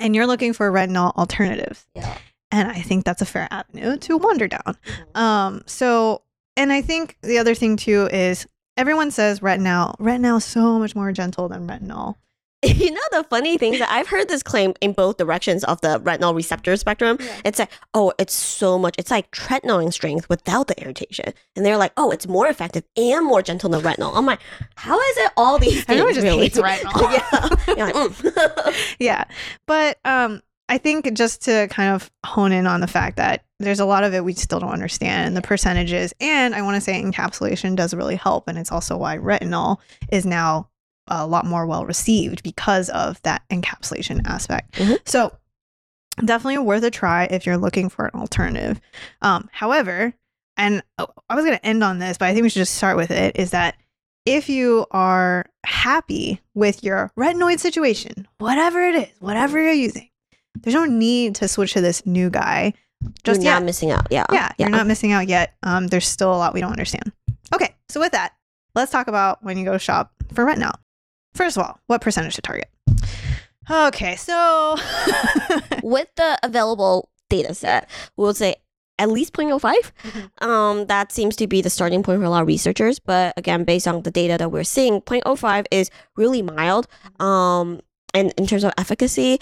and 0.00 0.14
you're 0.14 0.26
looking 0.26 0.52
for 0.52 0.70
retinol 0.70 1.14
alternatives. 1.16 1.86
yeah. 1.94 2.16
And 2.54 2.68
I 2.70 2.82
think 2.82 3.04
that's 3.06 3.22
a 3.22 3.24
fair 3.24 3.48
avenue 3.50 3.96
to 3.96 4.18
wander 4.18 4.46
down. 4.46 4.76
Um, 5.14 5.62
so, 5.64 6.20
and 6.54 6.70
I 6.70 6.82
think 6.82 7.16
the 7.22 7.38
other 7.38 7.54
thing 7.54 7.78
too 7.78 8.10
is 8.12 8.46
everyone 8.76 9.10
says 9.10 9.42
retinal. 9.42 9.94
Retinal 9.98 10.38
is 10.38 10.44
so 10.44 10.78
much 10.78 10.94
more 10.94 11.12
gentle 11.12 11.48
than 11.48 11.68
retinol. 11.68 12.16
You 12.64 12.92
know 12.92 13.00
the 13.10 13.24
funny 13.24 13.58
thing 13.58 13.72
is 13.74 13.80
that 13.80 13.90
I've 13.90 14.06
heard 14.06 14.28
this 14.28 14.40
claim 14.40 14.74
in 14.80 14.92
both 14.92 15.16
directions 15.16 15.64
of 15.64 15.80
the 15.80 15.98
retinol 15.98 16.32
receptor 16.32 16.76
spectrum. 16.76 17.16
Yeah. 17.18 17.40
It's 17.44 17.58
like, 17.58 17.70
oh, 17.92 18.12
it's 18.20 18.34
so 18.34 18.78
much. 18.78 18.94
It's 18.98 19.10
like 19.10 19.28
tretinoin 19.32 19.92
strength 19.92 20.28
without 20.28 20.68
the 20.68 20.80
irritation, 20.80 21.34
and 21.56 21.66
they're 21.66 21.76
like, 21.76 21.92
oh, 21.96 22.12
it's 22.12 22.28
more 22.28 22.46
effective 22.46 22.84
and 22.96 23.26
more 23.26 23.42
gentle 23.42 23.68
than 23.68 23.80
retinol. 23.80 24.12
I'm 24.14 24.26
like, 24.26 24.38
how 24.76 24.96
is 25.00 25.16
it 25.16 25.32
all 25.36 25.58
these 25.58 25.84
things? 25.84 25.88
Everyone 25.88 26.14
just 26.14 26.24
really? 26.24 26.42
hates 26.42 26.58
retinol. 26.60 27.76
yeah, 27.76 27.84
like, 27.84 27.94
mm. 27.94 28.94
yeah, 29.00 29.24
but 29.66 29.98
um, 30.04 30.40
I 30.72 30.78
think 30.78 31.12
just 31.12 31.42
to 31.42 31.68
kind 31.68 31.94
of 31.94 32.10
hone 32.24 32.50
in 32.50 32.66
on 32.66 32.80
the 32.80 32.86
fact 32.86 33.18
that 33.18 33.44
there's 33.58 33.78
a 33.78 33.84
lot 33.84 34.04
of 34.04 34.14
it 34.14 34.24
we 34.24 34.32
still 34.32 34.58
don't 34.58 34.72
understand 34.72 35.26
and 35.26 35.36
the 35.36 35.42
percentages, 35.42 36.14
and 36.18 36.54
I 36.54 36.62
want 36.62 36.76
to 36.76 36.80
say 36.80 37.00
encapsulation 37.00 37.76
does 37.76 37.92
really 37.92 38.16
help, 38.16 38.48
and 38.48 38.56
it's 38.56 38.72
also 38.72 38.96
why 38.96 39.18
retinal 39.18 39.82
is 40.10 40.24
now 40.24 40.70
a 41.08 41.26
lot 41.26 41.44
more 41.44 41.66
well 41.66 41.84
received 41.84 42.42
because 42.42 42.88
of 42.88 43.20
that 43.20 43.42
encapsulation 43.50 44.26
aspect. 44.26 44.72
Mhm. 44.76 44.98
So 45.04 45.36
definitely 46.24 46.56
worth 46.58 46.84
a 46.84 46.90
try 46.90 47.24
if 47.24 47.44
you're 47.44 47.58
looking 47.58 47.90
for 47.90 48.06
an 48.06 48.18
alternative. 48.18 48.80
Um, 49.20 49.50
however, 49.52 50.14
and 50.56 50.82
oh, 50.96 51.08
I 51.28 51.34
was 51.34 51.44
going 51.44 51.58
to 51.58 51.66
end 51.66 51.84
on 51.84 51.98
this, 51.98 52.16
but 52.16 52.28
I 52.28 52.32
think 52.32 52.44
we 52.44 52.48
should 52.48 52.60
just 52.60 52.76
start 52.76 52.96
with 52.96 53.10
it. 53.10 53.36
Is 53.36 53.50
that 53.50 53.74
if 54.24 54.48
you 54.48 54.86
are 54.90 55.44
happy 55.66 56.40
with 56.54 56.82
your 56.82 57.12
retinoid 57.18 57.60
situation, 57.60 58.26
whatever 58.38 58.80
it 58.80 58.94
is, 58.94 59.08
whatever 59.20 59.60
you're 59.60 59.72
using, 59.72 60.08
there's 60.60 60.74
no 60.74 60.84
need 60.84 61.34
to 61.36 61.48
switch 61.48 61.72
to 61.74 61.80
this 61.80 62.04
new 62.06 62.30
guy. 62.30 62.74
Just 63.24 63.40
you're 63.40 63.52
yet. 63.52 63.58
not 63.58 63.64
missing 63.64 63.90
out. 63.90 64.06
Yeah, 64.10 64.26
Yeah, 64.32 64.52
you're 64.58 64.68
not 64.68 64.86
missing 64.86 65.12
out 65.12 65.26
yet. 65.26 65.54
Um, 65.62 65.88
there's 65.88 66.06
still 66.06 66.32
a 66.32 66.36
lot 66.36 66.54
we 66.54 66.60
don't 66.60 66.70
understand. 66.70 67.10
Okay, 67.52 67.74
so 67.88 67.98
with 68.00 68.12
that, 68.12 68.32
let's 68.74 68.92
talk 68.92 69.08
about 69.08 69.42
when 69.42 69.58
you 69.58 69.64
go 69.64 69.76
shop 69.78 70.12
for 70.32 70.44
retinal. 70.44 70.72
First 71.34 71.56
of 71.56 71.64
all, 71.64 71.80
what 71.86 72.00
percentage 72.00 72.36
to 72.36 72.42
target? 72.42 72.68
Okay, 73.70 74.16
so 74.16 74.76
with 75.82 76.08
the 76.16 76.38
available 76.42 77.08
data 77.28 77.54
set, 77.54 77.88
we'll 78.16 78.34
say 78.34 78.56
at 78.98 79.08
least 79.10 79.32
0.05. 79.32 79.74
Mhm. 80.04 80.46
Um, 80.46 80.86
that 80.86 81.10
seems 81.12 81.34
to 81.36 81.46
be 81.46 81.62
the 81.62 81.70
starting 81.70 82.02
point 82.02 82.20
for 82.20 82.24
a 82.24 82.30
lot 82.30 82.42
of 82.42 82.46
researchers. 82.48 82.98
But 82.98 83.34
again, 83.36 83.64
based 83.64 83.88
on 83.88 84.02
the 84.02 84.10
data 84.10 84.36
that 84.38 84.52
we're 84.52 84.64
seeing, 84.64 85.00
0.05 85.00 85.66
is 85.70 85.90
really 86.16 86.42
mild. 86.42 86.86
Um, 87.18 87.80
and 88.14 88.32
in 88.36 88.46
terms 88.46 88.64
of 88.64 88.72
efficacy, 88.76 89.38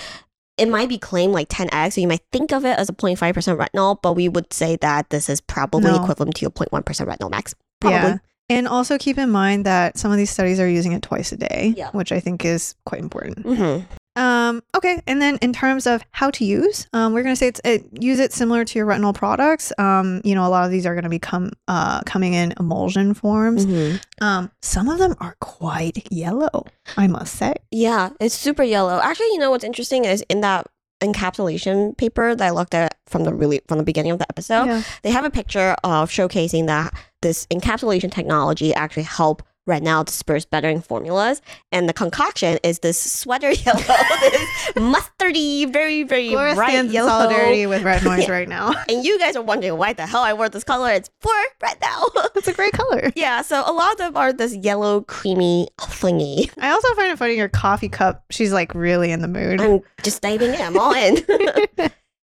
it 0.61 0.69
might 0.69 0.89
be 0.89 0.99
claimed 0.99 1.33
like 1.33 1.49
10x, 1.49 1.95
so 1.95 2.01
you 2.01 2.07
might 2.09 2.23
think 2.33 2.53
of 2.53 2.65
it 2.65 2.79
as 2.79 2.89
a 2.89 2.93
0.5% 2.93 3.17
retinol, 3.57 3.99
but 4.03 4.13
we 4.15 4.29
would 4.29 4.53
say 4.53 4.77
that 4.77 5.11
this 5.11 5.29
is 5.29 5.41
probably 5.41 5.91
No. 5.91 6.03
equivalent 6.03 6.35
to 6.37 6.47
a 6.47 6.51
0.1% 6.51 7.07
retinol 7.07 7.31
max. 7.31 7.55
Probably. 7.81 7.99
yeah, 8.11 8.17
and 8.51 8.69
also 8.69 8.99
keep 8.99 9.17
in 9.17 9.31
mind 9.31 9.65
that 9.65 9.97
some 9.97 10.11
of 10.13 10.19
these 10.19 10.31
studies 10.31 10.61
are 10.61 10.69
using 10.69 10.93
it 10.93 11.03
twice 11.03 11.33
a 11.33 11.37
day, 11.39 11.73
Yeah. 11.77 11.91
which 11.93 12.13
I 12.13 12.21
think 12.21 12.45
is 12.45 12.75
quite 12.85 13.01
important. 13.01 13.47
Mhm. 13.47 13.87
Um, 14.17 14.63
okay, 14.77 15.01
and 15.07 15.23
then 15.23 15.39
in 15.41 15.53
terms 15.53 15.87
of 15.87 16.05
how 16.11 16.31
to 16.33 16.45
use, 16.45 16.89
um, 16.93 17.13
we're 17.13 17.23
gonna 17.23 17.37
say 17.37 17.49
it's 17.49 17.61
it, 17.65 17.87
use 18.03 18.19
it 18.19 18.33
similar 18.33 18.65
to 18.65 18.79
your 18.79 18.87
retinol 18.87 19.15
products. 19.15 19.73
Um, 19.79 20.21
you 20.25 20.35
know, 20.35 20.47
a 20.47 20.49
lot 20.49 20.65
of 20.65 20.71
these 20.71 20.85
are 20.87 20.95
gonna 20.95 21.09
become 21.09 21.53
uh 21.69 22.01
coming 22.03 22.35
in 22.35 22.53
emulsion 22.59 23.15
forms. 23.15 23.67
Mhm. 23.67 24.01
Um, 24.21 24.51
some 24.63 24.89
of 24.89 24.99
them 24.99 25.15
are 25.21 25.37
quite 25.41 26.11
yellow, 26.11 26.65
I 26.97 27.07
must 27.07 27.37
say. 27.37 27.55
Yeah, 27.71 28.11
it's 28.21 28.35
super 28.35 28.63
yellow. 28.63 29.01
Actually, 29.01 29.29
you 29.29 29.39
know 29.39 29.51
what's 29.51 29.65
interesting 29.65 30.05
is 30.05 30.25
in 30.29 30.41
that 30.41 30.67
encapsulation 31.01 31.97
paper 31.97 32.35
that 32.35 32.47
I 32.47 32.51
looked 32.51 32.75
at 32.75 32.97
from 33.07 33.25
the 33.25 33.33
really 33.33 33.61
from 33.69 33.79
the 33.79 33.85
beginning 33.85 34.13
of 34.13 34.19
the 34.19 34.27
episode, 34.29 34.67
yeah. 34.67 34.83
they 35.03 35.11
have 35.11 35.25
a 35.25 35.31
picture 35.31 35.75
of 35.83 36.11
showcasing 36.11 36.67
that 36.67 36.93
this 37.23 37.47
encapsulation 37.47 38.13
technology 38.13 38.75
actually 38.75 39.05
help 39.05 39.43
retinal 39.71 40.05
dispersed 40.05 40.51
bettering 40.51 40.83
formulas. 40.83 41.41
And 41.73 41.89
the 41.89 41.93
concoction 41.93 42.59
is 42.63 42.81
this 42.81 43.01
sweater 43.01 43.51
yellow, 43.67 43.79
this 43.79 44.73
mustardy, 44.75 45.73
very, 45.73 46.03
very 46.03 46.29
Gloria 46.31 46.55
bright 46.57 46.71
stands 46.71 46.91
in 46.91 46.95
yellow. 46.95 47.09
solidarity 47.09 47.67
with 47.67 47.83
retinoids 47.83 48.29
right 48.39 48.49
now. 48.49 48.75
And 48.91 49.05
you 49.05 49.19
guys 49.19 49.37
are 49.37 49.43
wondering 49.43 49.79
why 49.79 49.93
the 49.93 50.05
hell 50.07 50.23
I 50.23 50.33
wore 50.33 50.49
this 50.49 50.65
color. 50.65 50.91
It's 50.93 51.11
for 51.21 51.33
right 51.63 51.81
now. 51.81 52.05
It's 52.35 52.49
a 52.49 52.53
great 52.53 52.73
color. 52.73 53.13
yeah, 53.15 53.43
so 53.43 53.63
a 53.65 53.73
lot 53.73 53.93
of 53.93 53.99
them 53.99 54.17
are 54.17 54.33
this 54.33 54.55
yellow, 54.57 55.03
creamy 55.03 55.69
thingy. 55.79 56.51
I 56.59 56.71
also 56.71 56.93
find 56.95 57.13
it 57.13 57.19
funny 57.19 57.37
your 57.37 57.49
coffee 57.49 57.89
cup. 57.89 58.25
She's 58.31 58.53
like 58.53 58.75
really 58.75 59.13
in 59.13 59.21
the 59.21 59.29
mood. 59.29 59.61
I'm 59.61 59.81
just 60.03 60.23
diving 60.23 60.55
in. 60.55 60.61
I'm 60.61 60.77
all 60.79 60.93
in. 60.95 61.19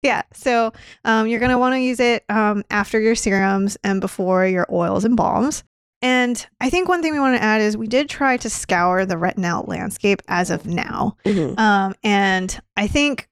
Yeah. 0.03 0.23
So 0.35 0.73
um, 1.05 1.27
you're 1.27 1.41
going 1.41 1.51
to 1.51 1.59
want 1.59 1.75
to 1.75 1.81
use 1.81 1.99
it 1.99 2.25
um, 2.29 2.63
after 2.71 3.01
your 3.01 3.15
serums 3.15 3.77
and 3.83 4.01
before 4.01 4.47
your 4.47 4.67
oils 4.71 5.05
and 5.05 5.17
balms. 5.17 5.65
And 6.05 6.47
I 6.61 6.69
think 6.69 6.87
one 6.87 7.01
thing 7.01 7.15
we 7.15 7.19
want 7.19 7.35
to 7.39 7.43
add 7.43 7.63
is 7.63 7.79
we 7.79 7.87
did 7.87 8.11
try 8.11 8.37
to 8.37 8.51
scour 8.51 9.07
the 9.07 9.17
retinal 9.17 9.65
landscape 9.67 10.21
as 10.29 10.51
of 10.51 10.67
now. 10.67 11.17
Mhm. 11.25 11.59
Um, 11.59 11.95
and 12.05 12.61
I 12.77 12.87
think 12.89 13.27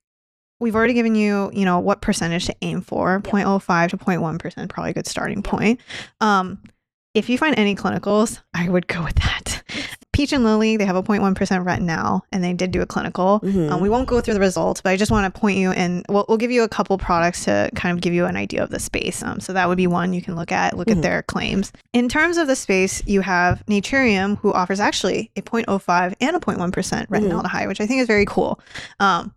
we've 0.59 0.75
already 0.75 0.95
given 0.95 1.15
you, 1.15 1.51
you 1.53 1.67
know, 1.67 1.79
what 1.81 2.01
percentage 2.01 2.47
to 2.47 2.57
aim 2.63 2.81
for. 2.81 3.21
Yep. 3.23 3.25
0.05 3.25 3.91
to 3.91 3.99
0.1%, 3.99 4.71
probably 4.71 4.93
a 4.93 4.95
good 4.95 5.07
starting 5.07 5.43
point. 5.43 5.81
Um, 6.23 6.63
if 7.13 7.29
you 7.29 7.37
find 7.37 7.59
any 7.59 7.77
clinicals, 7.77 8.41
I 8.55 8.71
would 8.71 8.87
go 8.89 9.05
with 9.05 9.17
that. 9.17 9.63
Peach 10.13 10.33
and 10.35 10.45
Lily, 10.45 10.77
they 10.77 10.85
have 10.85 10.95
a 10.97 11.03
0.1% 11.03 11.65
retinal, 11.65 12.23
and 12.33 12.45
they 12.45 12.53
did 12.53 12.71
do 12.71 12.83
a 12.83 12.87
clinical. 12.87 13.41
Mhm. 13.41 13.71
Um, 13.73 13.81
we 13.81 13.89
won't 13.89 14.07
go 14.07 14.21
through 14.21 14.35
the 14.35 14.41
results, 14.41 14.83
but 14.83 14.91
I 14.91 14.97
just 14.97 15.11
want 15.11 15.33
to 15.33 15.41
point 15.41 15.57
you 15.57 15.71
and 15.73 16.05
we'll, 16.11 16.27
we'll 16.29 16.37
give 16.37 16.51
you 16.51 16.63
a 16.65 16.69
couple 16.69 16.99
products 16.99 17.45
to 17.47 17.71
kind 17.75 17.97
of 17.97 18.03
give 18.03 18.13
you 18.13 18.27
an 18.27 18.37
idea 18.37 18.63
of 18.63 18.69
the 18.69 18.79
space. 18.79 19.23
Um, 19.23 19.41
so 19.41 19.55
that 19.55 19.69
would 19.69 19.79
be 19.79 19.87
one 19.87 20.13
you 20.13 20.21
can 20.21 20.37
look 20.37 20.53
at, 20.53 20.77
look 20.77 20.89
Mhm. 20.89 20.97
at 20.97 21.03
their 21.03 21.23
claims. 21.23 21.73
In 21.95 22.11
terms 22.11 22.37
of 22.37 22.47
the 22.47 22.55
space, 22.57 23.03
you 23.07 23.23
have 23.23 23.65
Naturium, 23.67 24.37
who 24.39 24.53
offers 24.53 24.81
actually 24.81 25.31
a 25.35 25.41
0.05 25.41 26.15
and 26.21 26.37
a 26.37 26.41
0.1% 26.41 27.09
retinaldehyde, 27.09 27.67
which 27.69 27.81
I 27.81 27.87
think 27.87 28.03
is 28.03 28.07
very 28.07 28.27
cool. 28.27 28.61
Um, 29.01 29.33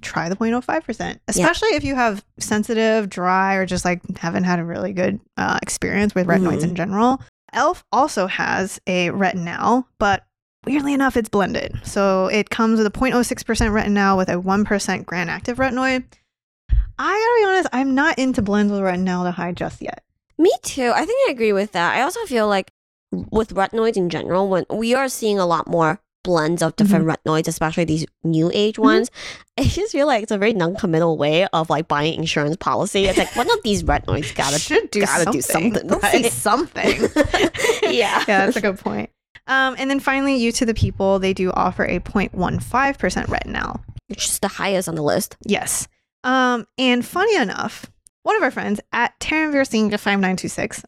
try 0.00 0.28
the 0.28 0.36
0.05%, 0.36 1.18
especially 1.28 1.70
if 1.70 1.84
you 1.84 1.94
have 1.94 2.24
sensitive, 2.38 3.08
dry, 3.08 3.54
or 3.54 3.66
just 3.66 3.84
like 3.84 4.00
haven't 4.18 4.44
had 4.44 4.58
a 4.58 4.64
really 4.64 4.92
good 4.92 5.20
uh, 5.36 5.58
experience 5.62 6.14
with 6.14 6.26
retinoids 6.26 6.60
Mhm. 6.60 6.70
in 6.70 6.74
general. 6.74 7.20
Elf 7.52 7.84
also 7.92 8.26
has 8.26 8.80
a 8.86 9.10
retinal, 9.10 9.86
but 9.98 10.24
weirdly 10.66 10.94
enough, 10.94 11.16
it's 11.16 11.28
blended. 11.28 11.78
So 11.84 12.26
it 12.26 12.50
comes 12.50 12.78
with 12.78 12.86
a 12.86 12.90
0.06% 12.90 13.72
retinal 13.72 14.16
with 14.16 14.28
a 14.28 14.34
1% 14.34 15.04
Granactive 15.04 15.56
retinoid. 15.56 16.04
I 16.98 17.12
gotta 17.12 17.40
be 17.40 17.50
honest, 17.50 17.68
I'm 17.72 17.94
not 17.94 18.18
into 18.18 18.42
blends 18.42 18.72
with 18.72 18.80
retinaldehyde 18.80 19.54
just 19.54 19.80
yet. 19.80 20.02
Me 20.36 20.52
too. 20.62 20.92
I 20.94 21.04
think 21.04 21.28
I 21.28 21.32
agree 21.32 21.52
with 21.52 21.72
that. 21.72 21.96
I 21.96 22.02
also 22.02 22.24
feel 22.26 22.48
like 22.48 22.70
with 23.10 23.54
retinoids 23.54 23.96
in 23.96 24.10
general, 24.10 24.48
when 24.48 24.64
we 24.70 24.94
are 24.94 25.08
seeing 25.08 25.38
a 25.38 25.46
lot 25.46 25.68
more 25.68 26.00
blends 26.28 26.60
of 26.62 26.76
different 26.76 27.06
retinoids, 27.06 27.48
especially 27.48 27.84
these 27.84 28.04
new 28.22 28.50
age 28.52 28.76
Mhm. 28.76 28.82
ones, 28.84 29.10
I 29.58 29.64
just 29.64 29.92
feel 29.92 30.06
like 30.06 30.22
it's 30.22 30.30
a 30.30 30.36
very 30.36 30.52
non-committal 30.52 31.16
way 31.16 31.46
of 31.54 31.70
like 31.70 31.88
buying 31.88 32.14
insurance 32.14 32.56
policy. 32.56 33.06
It's 33.06 33.16
like 33.16 33.34
one 33.34 33.50
of 33.50 33.62
these 33.64 33.82
retinoids 33.82 34.34
gotta 34.34 34.58
should 34.68 34.90
do 34.90 35.00
gotta 35.06 35.30
do 35.30 35.40
something. 35.40 35.88
something, 35.88 35.88
Let's 35.88 36.10
see 36.12 36.28
something. 36.28 37.00
yeah. 37.82 38.24
yeah, 38.28 38.44
that's 38.44 38.56
a 38.56 38.60
good 38.60 38.78
point. 38.78 39.08
Um, 39.46 39.74
and 39.78 39.90
then 39.90 40.00
finally, 40.00 40.36
Youth 40.36 40.56
to 40.56 40.66
the 40.66 40.74
People, 40.74 41.18
they 41.18 41.32
do 41.32 41.50
offer 41.52 41.84
a 41.84 41.98
0.15% 42.00 43.28
retinal. 43.28 43.80
Which 44.08 44.26
is 44.26 44.38
the 44.40 44.48
highest 44.48 44.88
on 44.88 44.94
the 44.94 45.02
list. 45.02 45.36
Yes. 45.46 45.88
Um, 46.24 46.66
and 46.76 47.04
funny 47.04 47.36
enough, 47.36 47.90
one 48.24 48.36
of 48.36 48.42
our 48.42 48.50
friends 48.50 48.80
at 48.92 49.18
Terranvirsinga 49.20 49.98
5926, 49.98 50.82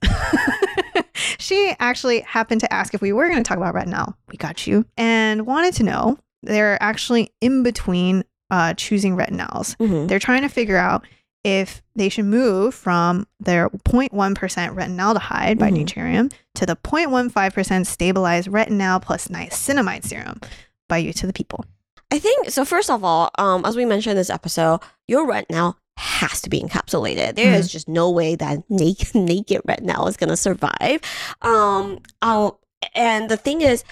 she 1.38 1.74
actually 1.78 2.20
happened 2.20 2.60
to 2.62 2.72
ask 2.72 2.94
if 2.94 3.00
we 3.00 3.12
were 3.12 3.28
going 3.28 3.42
to 3.42 3.46
talk 3.48 3.56
about 3.58 3.74
retinal. 3.74 4.16
We 4.28 4.36
got 4.36 4.66
you. 4.66 4.84
And 4.96 5.46
wanted 5.46 5.74
to 5.74 5.82
know 5.84 6.18
they're 6.42 6.82
actually 6.82 7.32
in 7.40 7.62
between 7.62 8.24
uh, 8.50 8.74
choosing 8.74 9.16
retinals. 9.16 9.76
Mhm. 9.76 10.08
They're 10.08 10.18
trying 10.18 10.42
to 10.42 10.48
figure 10.48 10.76
out 10.76 11.06
if 11.44 11.82
they 11.94 12.08
should 12.08 12.24
move 12.26 12.74
from 12.74 13.26
their 13.38 13.70
0.1% 13.70 14.74
retinaldehyde 14.74 15.58
by 15.58 15.70
Mhm. 15.70 15.84
Naturium 15.84 16.32
to 16.56 16.66
the 16.66 16.76
0.15% 16.76 17.86
stabilized 17.86 18.48
retinal 18.48 19.00
plus 19.00 19.28
niacinamide 19.28 20.04
serum 20.04 20.40
by 20.88 20.98
Youth 20.98 21.16
to 21.16 21.26
the 21.26 21.32
People. 21.32 21.64
I 22.10 22.18
think 22.18 22.50
so. 22.50 22.64
First 22.64 22.90
of 22.90 23.04
all, 23.04 23.30
um, 23.38 23.64
as 23.64 23.76
we 23.76 23.84
mentioned 23.84 24.12
in 24.12 24.16
this 24.16 24.30
episode, 24.30 24.80
your 25.06 25.26
retinal 25.26 25.76
has 26.00 26.40
to 26.42 26.50
be 26.50 26.60
encapsulated. 26.60 27.36
There 27.36 27.54
is 27.54 27.70
just 27.70 27.88
no 27.88 28.10
way 28.10 28.34
that 28.36 28.58
naked 28.68 29.14
naked 29.14 29.60
retinal 29.64 30.08
is 30.08 30.16
gonna 30.16 30.36
survive. 30.36 31.00
Um, 31.42 32.00
I'll, 32.22 32.60
and 32.94 33.30
the 33.30 33.36
thing 33.36 33.60
is, 33.60 33.84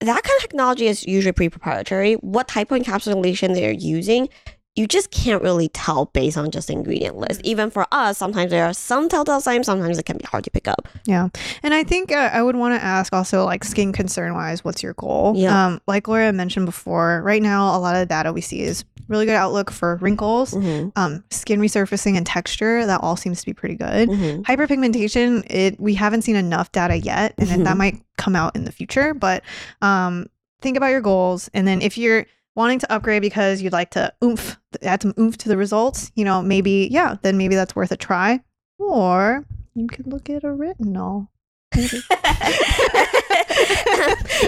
that 0.00 0.22
kind 0.22 0.36
of 0.36 0.42
technology 0.42 0.86
is 0.86 1.06
usually 1.06 1.32
pretty 1.32 1.50
proprietary. 1.50 2.14
What 2.14 2.48
type 2.48 2.70
of 2.70 2.82
encapsulation 2.82 3.54
they're 3.54 3.72
using, 3.72 4.28
you 4.76 4.86
just 4.88 5.10
can't 5.12 5.40
really 5.42 5.68
tell 5.68 6.06
based 6.06 6.36
on 6.36 6.50
just 6.50 6.68
ingredient 6.68 7.16
list. 7.16 7.40
Even 7.44 7.70
for 7.70 7.86
us, 7.92 8.18
sometimes 8.18 8.50
there 8.50 8.64
are 8.66 8.74
some 8.74 9.08
telltale 9.08 9.40
signs. 9.40 9.66
Sometimes 9.66 9.98
it 9.98 10.04
can 10.04 10.16
be 10.16 10.24
hard 10.24 10.42
to 10.44 10.50
pick 10.50 10.66
up. 10.66 10.88
Yeah. 11.04 11.28
And 11.62 11.72
I 11.72 11.84
think 11.84 12.10
uh, 12.10 12.30
I 12.32 12.42
would 12.42 12.56
want 12.56 12.78
to 12.78 12.84
ask 12.84 13.12
also, 13.12 13.44
like, 13.44 13.62
skin 13.62 13.92
concern 13.92 14.34
wise, 14.34 14.64
what's 14.64 14.82
your 14.82 14.94
goal? 14.94 15.34
Yeah. 15.36 15.66
Um, 15.66 15.80
like 15.86 16.08
Laura 16.08 16.32
mentioned 16.32 16.66
before, 16.66 17.22
right 17.24 17.40
now, 17.40 17.76
a 17.76 17.78
lot 17.78 17.94
of 17.94 18.00
the 18.00 18.06
data 18.06 18.32
we 18.32 18.40
see 18.40 18.62
is 18.62 18.84
really 19.06 19.26
good 19.26 19.34
outlook 19.36 19.70
for 19.70 19.96
wrinkles, 19.96 20.52
Mhm. 20.54 20.90
um, 20.96 21.22
skin 21.30 21.60
resurfacing, 21.60 22.16
and 22.16 22.26
texture. 22.26 22.84
That 22.86 23.00
all 23.02 23.16
seems 23.16 23.40
to 23.40 23.46
be 23.46 23.52
pretty 23.52 23.74
good. 23.76 24.08
Mhm. 24.08 24.42
Hyperpigmentation, 24.44 25.44
it 25.50 25.78
we 25.78 25.94
haven't 25.94 26.22
seen 26.22 26.36
enough 26.36 26.72
data 26.72 26.96
yet, 26.98 27.34
and 27.38 27.46
then 27.48 27.64
that 27.64 27.76
might 27.76 28.00
come 28.16 28.34
out 28.34 28.56
in 28.56 28.64
the 28.64 28.72
future. 28.72 29.14
But 29.14 29.42
um, 29.82 30.26
think 30.62 30.76
about 30.76 30.88
your 30.88 31.00
goals, 31.00 31.50
and 31.54 31.66
then 31.68 31.82
if 31.82 31.96
you're 31.98 32.26
wanting 32.56 32.78
to 32.80 32.92
upgrade 32.92 33.22
because 33.22 33.62
you'd 33.62 33.72
like 33.72 33.90
to 33.90 34.12
oomph 34.22 34.58
add 34.82 35.02
some 35.02 35.14
oomph 35.18 35.36
to 35.38 35.48
the 35.48 35.56
results, 35.56 36.10
you 36.14 36.24
know, 36.24 36.42
maybe 36.42 36.88
yeah, 36.90 37.16
then 37.22 37.36
maybe 37.36 37.54
that's 37.54 37.76
worth 37.76 37.92
a 37.92 37.96
try. 37.96 38.40
Or 38.78 39.44
you 39.74 39.86
could 39.86 40.06
look 40.06 40.28
at 40.30 40.44
a 40.44 40.48
retinol. 40.48 41.28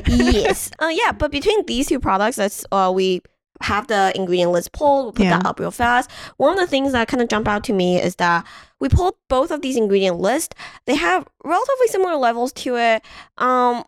yes. 0.06 0.70
Uh, 0.78 0.88
yeah, 0.92 1.12
but 1.12 1.30
between 1.30 1.64
these 1.66 1.88
two 1.88 2.00
products, 2.00 2.36
that's 2.36 2.64
uh, 2.72 2.92
we 2.94 3.22
have 3.62 3.86
the 3.86 4.12
ingredient 4.14 4.52
list 4.52 4.72
pulled. 4.72 5.04
We'll 5.06 5.12
put 5.12 5.24
Yeah. 5.24 5.38
that 5.38 5.46
up 5.46 5.58
real 5.58 5.70
fast. 5.70 6.10
One 6.36 6.52
of 6.52 6.58
the 6.58 6.66
things 6.66 6.92
that 6.92 7.08
kind 7.08 7.22
of 7.22 7.28
jump 7.28 7.48
out 7.48 7.64
to 7.64 7.72
me 7.72 8.00
is 8.00 8.16
that 8.16 8.46
we 8.80 8.88
pulled 8.88 9.14
both 9.28 9.50
of 9.50 9.62
these 9.62 9.76
ingredient 9.76 10.18
lists. 10.18 10.54
They 10.86 10.94
have 10.96 11.26
relatively 11.42 11.86
similar 11.88 12.16
levels 12.16 12.52
to 12.54 12.76
it. 12.76 13.02
Um, 13.38 13.84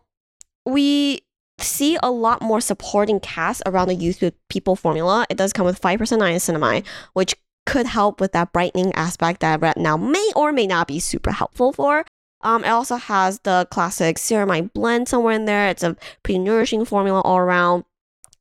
we 0.65 1.21
see 1.61 1.97
a 2.01 2.11
lot 2.11 2.41
more 2.41 2.61
supporting 2.61 3.19
cast 3.19 3.61
around 3.65 3.87
the 3.87 3.95
youth 3.95 4.21
with 4.21 4.33
people 4.49 4.75
formula. 4.75 5.25
It 5.29 5.37
does 5.37 5.53
come 5.53 5.65
with 5.65 5.79
five 5.79 5.99
percent 5.99 6.21
niacinamide, 6.21 6.85
which 7.13 7.35
could 7.65 7.85
help 7.85 8.19
with 8.19 8.31
that 8.31 8.51
brightening 8.51 8.93
aspect 8.93 9.41
that 9.41 9.61
retinal 9.61 9.97
may 9.97 10.31
or 10.35 10.51
may 10.51 10.65
not 10.65 10.87
be 10.87 10.99
super 10.99 11.31
helpful 11.31 11.71
for. 11.71 12.05
Um, 12.41 12.63
it 12.63 12.69
also 12.69 12.95
has 12.95 13.39
the 13.41 13.67
classic 13.69 14.17
ceramide 14.17 14.73
blend 14.73 15.07
somewhere 15.07 15.33
in 15.33 15.45
there. 15.45 15.67
It's 15.67 15.83
a 15.83 15.95
pretty 16.23 16.39
nourishing 16.39 16.85
formula 16.85 17.21
all 17.21 17.37
around. 17.37 17.83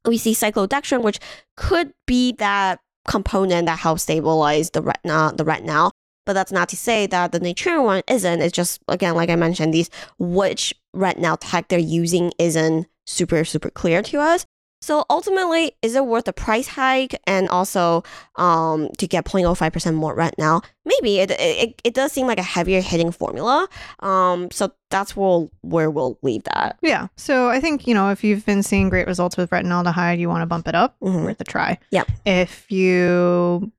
We 0.04 0.18
see 0.18 0.32
cyclodextrin, 0.32 1.02
which 1.02 1.18
could 1.56 1.92
be 2.06 2.32
that 2.32 2.80
component 3.06 3.66
that 3.66 3.80
helps 3.80 4.04
stabilize 4.04 4.70
the 4.70 4.82
retina, 4.82 5.32
the 5.36 5.44
retinal. 5.44 5.90
But 6.24 6.34
that's 6.34 6.52
not 6.52 6.68
to 6.68 6.76
say 6.76 7.06
that 7.06 7.32
the 7.32 7.40
Naturium 7.40 7.84
one 7.84 8.02
isn't. 8.06 8.40
It's 8.40 8.54
just 8.54 8.80
again, 8.86 9.14
like 9.14 9.30
I 9.30 9.36
mentioned, 9.36 9.74
these 9.74 9.90
which 10.18 10.74
retinal 10.94 11.36
tech 11.36 11.68
they're 11.68 11.78
using 11.78 12.32
isn't 12.38 12.86
super 13.08 13.44
super 13.44 13.70
clear 13.70 14.02
to 14.02 14.18
us. 14.20 14.44
So 14.80 15.04
ultimately, 15.10 15.72
is 15.82 15.96
it 15.96 16.06
worth 16.06 16.26
the 16.26 16.32
price 16.32 16.68
hike 16.68 17.20
and 17.26 17.48
also 17.48 18.04
um, 18.36 18.90
to 18.98 19.08
get 19.08 19.24
0.05% 19.24 19.94
more 19.94 20.14
retinal? 20.14 20.62
Maybe 20.84 21.18
it, 21.18 21.32
it 21.32 21.80
it 21.82 21.94
does 21.94 22.12
seem 22.12 22.28
like 22.28 22.38
a 22.38 22.44
heavier 22.44 22.80
hitting 22.80 23.10
formula. 23.10 23.66
Um, 23.98 24.52
so 24.52 24.70
that's 24.90 25.16
where 25.16 25.48
where 25.62 25.90
we'll 25.90 26.16
leave 26.22 26.44
that. 26.44 26.78
Yeah. 26.80 27.08
So 27.16 27.48
I 27.48 27.58
think, 27.58 27.88
you 27.88 27.94
know, 27.94 28.10
if 28.10 28.22
you've 28.22 28.46
been 28.46 28.62
seeing 28.62 28.88
great 28.88 29.08
results 29.08 29.36
with 29.36 29.50
retinaldehyde, 29.50 30.20
you 30.20 30.28
want 30.28 30.42
to 30.42 30.46
bump 30.46 30.68
it 30.68 30.76
up, 30.76 30.94
Mhm. 31.02 31.24
worth 31.24 31.40
a 31.40 31.44
try. 31.44 31.78
Yep. 31.90 32.08
If 32.24 32.70
you, 32.70 33.72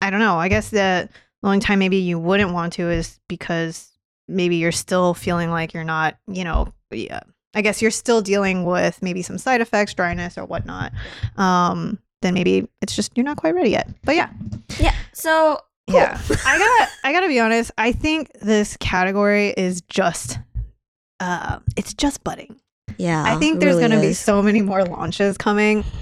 I 0.00 0.10
don't 0.10 0.20
know, 0.20 0.36
I 0.38 0.46
guess 0.48 0.70
the 0.70 1.08
only 1.42 1.58
time 1.58 1.80
maybe 1.80 1.96
you 1.96 2.20
wouldn't 2.20 2.52
want 2.52 2.74
to 2.74 2.88
is 2.90 3.18
because 3.28 3.88
maybe 4.28 4.54
you're 4.54 4.70
still 4.70 5.14
feeling 5.14 5.50
like 5.50 5.74
you're 5.74 5.82
not, 5.82 6.16
you 6.28 6.44
know, 6.44 6.72
yeah. 6.92 7.22
I 7.54 7.62
guess 7.62 7.82
you're 7.82 7.90
still 7.90 8.22
dealing 8.22 8.64
with 8.64 9.02
maybe 9.02 9.22
some 9.22 9.38
side 9.38 9.60
effects, 9.60 9.94
dryness 9.94 10.38
or 10.38 10.44
whatnot. 10.44 10.92
Um, 11.36 11.98
then 12.22 12.34
maybe 12.34 12.68
it's 12.80 12.94
just 12.96 13.12
you're 13.16 13.24
not 13.24 13.36
quite 13.36 13.54
ready 13.54 13.70
yet. 13.70 13.88
But 14.04 14.16
yeah, 14.16 14.30
Yeah. 14.78 14.94
So 15.12 15.58
cool. 15.88 15.98
yeah. 16.00 16.20
I 16.46 16.58
gotta 16.58 16.90
I 17.04 17.12
gotta 17.12 17.28
be 17.28 17.40
honest. 17.40 17.70
I 17.76 17.92
think 17.92 18.30
this 18.40 18.76
category 18.78 19.48
is 19.56 19.82
just 19.82 20.38
uh 21.20 21.58
it's 21.76 21.94
just 21.94 22.24
budding. 22.24 22.56
yeah. 22.96 23.22
I 23.24 23.36
think 23.36 23.60
there's 23.60 23.76
really 23.76 23.88
gonna 23.88 24.00
be 24.00 24.12
so 24.14 24.42
many 24.42 24.62
more 24.62 24.84
launches 24.84 25.36
coming. 25.36 25.84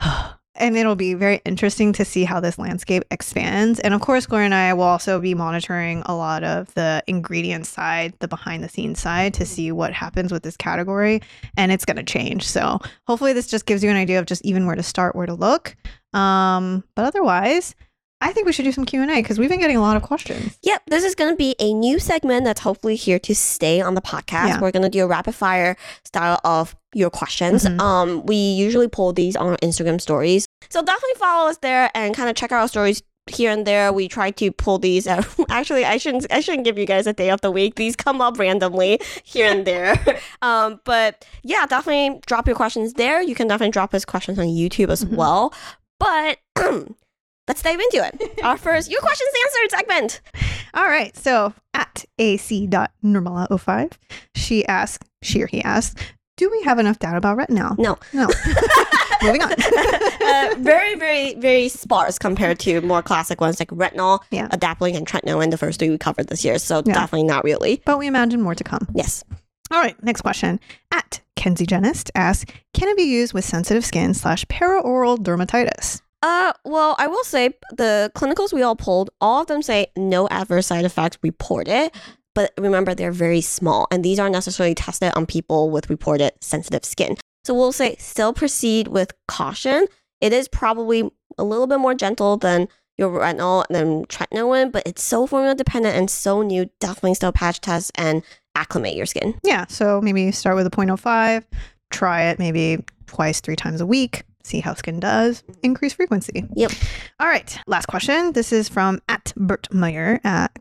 and 0.60 0.76
it'll 0.76 0.94
be 0.94 1.14
very 1.14 1.40
interesting 1.44 1.92
to 1.94 2.04
see 2.04 2.24
how 2.24 2.38
this 2.38 2.58
landscape 2.58 3.02
expands. 3.10 3.80
And 3.80 3.92
of 3.94 4.00
course, 4.00 4.26
Gloria 4.26 4.44
and 4.44 4.54
I 4.54 4.72
will 4.74 4.84
also 4.84 5.18
be 5.20 5.34
monitoring 5.34 6.02
a 6.06 6.14
lot 6.14 6.44
of 6.44 6.72
the 6.74 7.02
ingredient 7.06 7.66
side, 7.66 8.14
the 8.20 8.28
behind 8.28 8.62
the 8.62 8.68
scenes 8.68 9.00
side, 9.00 9.34
to 9.34 9.46
see 9.46 9.72
what 9.72 9.92
happens 9.92 10.30
with 10.30 10.42
this 10.42 10.56
category. 10.56 11.22
And 11.56 11.72
it's 11.72 11.84
going 11.84 11.96
to 11.96 12.02
change. 12.04 12.46
So 12.46 12.78
hopefully, 13.06 13.32
this 13.32 13.48
just 13.48 13.66
gives 13.66 13.82
you 13.82 13.90
an 13.90 13.96
idea 13.96 14.18
of 14.20 14.26
just 14.26 14.44
even 14.44 14.66
where 14.66 14.76
to 14.76 14.82
start, 14.82 15.16
where 15.16 15.26
to 15.26 15.34
look. 15.34 15.74
Um, 16.12 16.84
but 16.94 17.04
otherwise, 17.06 17.74
I 18.22 18.32
think 18.32 18.46
we 18.46 18.52
should 18.52 18.66
do 18.66 18.72
some 18.72 18.84
Q 18.84 19.00
and 19.00 19.10
A 19.10 19.14
because 19.16 19.38
we've 19.38 19.48
been 19.48 19.60
getting 19.60 19.78
a 19.78 19.80
lot 19.80 19.96
of 19.96 20.02
questions. 20.02 20.58
Yep, 20.62 20.82
this 20.88 21.04
is 21.04 21.14
going 21.14 21.32
to 21.32 21.36
be 21.36 21.54
a 21.58 21.72
new 21.72 21.98
segment 21.98 22.44
that's 22.44 22.60
hopefully 22.60 22.94
here 22.94 23.18
to 23.20 23.34
stay 23.34 23.80
on 23.80 23.94
the 23.94 24.02
podcast. 24.02 24.48
Yeah. 24.48 24.60
We're 24.60 24.72
going 24.72 24.82
to 24.82 24.90
do 24.90 25.04
a 25.04 25.06
rapid 25.06 25.34
fire 25.34 25.74
style 26.04 26.38
of 26.44 26.76
your 26.92 27.08
questions. 27.08 27.64
Mhm. 27.64 27.80
Um, 27.80 28.26
we 28.26 28.36
usually 28.36 28.88
pull 28.88 29.14
these 29.14 29.36
on 29.36 29.46
our 29.46 29.56
Instagram 29.58 30.00
stories, 30.00 30.46
so 30.68 30.82
definitely 30.82 31.14
follow 31.16 31.48
us 31.48 31.58
there 31.58 31.90
and 31.94 32.14
kind 32.14 32.28
of 32.28 32.36
check 32.36 32.52
out 32.52 32.60
our 32.60 32.68
stories 32.68 33.02
here 33.26 33.50
and 33.52 33.66
there. 33.66 33.92
We 33.92 34.08
try 34.08 34.30
to 34.32 34.50
pull 34.50 34.78
these 34.78 35.06
out. 35.06 35.24
Actually, 35.48 35.84
I 35.84 35.96
shouldn't. 35.98 36.26
I 36.32 36.40
shouldn't 36.40 36.64
give 36.64 36.78
you 36.78 36.86
guys 36.86 37.06
a 37.06 37.12
day 37.12 37.30
of 37.30 37.40
the 37.42 37.50
week. 37.50 37.76
These 37.76 37.94
come 37.96 38.20
up 38.20 38.38
randomly 38.38 39.00
here 39.24 39.50
and 39.50 39.64
there. 39.66 39.94
um, 40.42 40.80
but 40.84 41.24
yeah, 41.42 41.64
definitely 41.66 42.20
drop 42.26 42.46
your 42.46 42.56
questions 42.56 42.94
there. 42.94 43.22
You 43.22 43.34
can 43.34 43.46
definitely 43.48 43.70
drop 43.72 43.94
us 43.94 44.04
questions 44.04 44.38
on 44.38 44.46
YouTube 44.46 44.88
as 44.90 45.04
Mhm. 45.04 45.14
well. 45.16 45.54
But 46.00 46.38
let's 47.48 47.62
dive 47.62 47.78
into 47.80 48.04
it. 48.06 48.40
Our 48.42 48.56
first 48.56 48.90
your 48.90 49.00
questions 49.00 49.30
answered 49.46 49.70
segment. 49.78 50.20
All 50.74 50.86
right. 50.88 51.16
So 51.16 51.52
at 51.74 52.04
ac.normala05, 52.18 53.92
she 54.34 54.66
asked, 54.66 55.04
she 55.22 55.42
or 55.42 55.46
he 55.46 55.62
asked, 55.62 55.98
do 56.36 56.50
we 56.50 56.62
have 56.62 56.78
enough 56.78 56.98
data 56.98 57.18
about 57.18 57.36
retinal? 57.36 57.74
No. 57.78 57.98
No. 58.12 58.28
Moving 59.22 59.42
on. 59.42 59.52
uh, 59.52 60.54
very, 60.58 60.94
very, 60.96 61.34
very 61.34 61.68
sparse 61.68 62.18
compared 62.18 62.58
to 62.60 62.80
more 62.82 63.02
classic 63.02 63.40
ones 63.40 63.58
like 63.60 63.68
retinol, 63.70 64.20
Yeah. 64.30 64.48
adapalene, 64.48 64.96
and 64.96 65.06
tretinoin, 65.06 65.50
the 65.50 65.58
first 65.58 65.78
three 65.78 65.90
we 65.90 65.98
covered 65.98 66.28
this 66.28 66.44
year. 66.44 66.58
So 66.58 66.82
Yeah. 66.84 66.94
definitely 66.94 67.24
not 67.24 67.44
really. 67.44 67.82
but 67.84 67.98
we 67.98 68.06
imagine 68.06 68.40
more 68.40 68.54
to 68.54 68.64
come. 68.64 68.86
Yes. 68.94 69.24
All 69.70 69.80
right, 69.80 70.00
next 70.02 70.22
question. 70.22 70.58
At 70.90 71.20
Kenzie 71.36 71.66
Genist 71.66 72.10
asks, 72.14 72.50
can 72.74 72.88
it 72.88 72.96
be 72.96 73.04
used 73.04 73.32
with 73.34 73.44
sensitive 73.44 73.84
skin 73.84 74.14
slash 74.14 74.44
perioral 74.46 75.16
dermatitis? 75.18 76.00
Uh, 76.22 76.52
well, 76.64 76.96
I 76.98 77.06
will 77.06 77.24
say 77.24 77.50
the 77.76 78.10
clinicals 78.14 78.52
we 78.52 78.62
all 78.62 78.76
pulled, 78.76 79.10
all 79.20 79.40
of 79.42 79.46
them 79.46 79.62
say 79.62 79.86
no 79.96 80.28
adverse 80.28 80.66
side 80.66 80.84
effects 80.84 81.18
reported. 81.22 81.90
But 82.34 82.52
remember, 82.58 82.94
they're 82.94 83.10
very 83.10 83.40
small, 83.40 83.86
and 83.90 84.04
these 84.04 84.18
aren't 84.20 84.32
necessarily 84.34 84.74
tested 84.74 85.12
on 85.16 85.26
people 85.26 85.70
with 85.70 85.90
reported 85.90 86.32
sensitive 86.40 86.84
skin. 86.84 87.16
So 87.44 87.54
we'll 87.54 87.72
say 87.72 87.96
still 87.98 88.32
proceed 88.32 88.88
with 88.88 89.12
caution. 89.28 89.86
It 90.20 90.32
is 90.32 90.48
probably 90.48 91.10
a 91.38 91.44
little 91.44 91.66
bit 91.66 91.78
more 91.80 91.94
gentle 91.94 92.36
than 92.36 92.68
your 92.98 93.10
retinol 93.10 93.64
than 93.70 94.04
tretinoin, 94.06 94.70
but 94.70 94.82
it's 94.86 95.02
so 95.02 95.26
formula 95.26 95.54
dependent 95.54 95.96
and 95.96 96.10
so 96.10 96.42
new. 96.42 96.68
Definitely 96.80 97.14
still 97.14 97.32
patch 97.32 97.60
test 97.60 97.90
and 97.94 98.22
acclimate 98.54 98.94
your 98.94 99.06
skin. 99.06 99.34
Yeah, 99.42 99.66
so 99.68 100.00
maybe 100.02 100.30
start 100.32 100.56
with 100.56 100.66
a 100.66 100.70
0.05, 100.70 101.44
try 101.90 102.24
it 102.24 102.38
maybe 102.38 102.84
twice, 103.06 103.40
three 103.40 103.56
times 103.56 103.80
a 103.80 103.86
week, 103.86 104.24
see 104.44 104.60
how 104.60 104.74
skin 104.74 105.00
does, 105.00 105.42
mm-hmm. 105.42 105.60
increase 105.62 105.94
frequency. 105.94 106.44
Yep. 106.54 106.72
All 107.18 107.26
right, 107.26 107.58
last 107.66 107.86
question. 107.86 108.32
This 108.32 108.52
is 108.52 108.68
from 108.68 109.00
at 109.08 109.32
Bert 109.36 109.72
Meyer 109.72 110.20
at. 110.22 110.52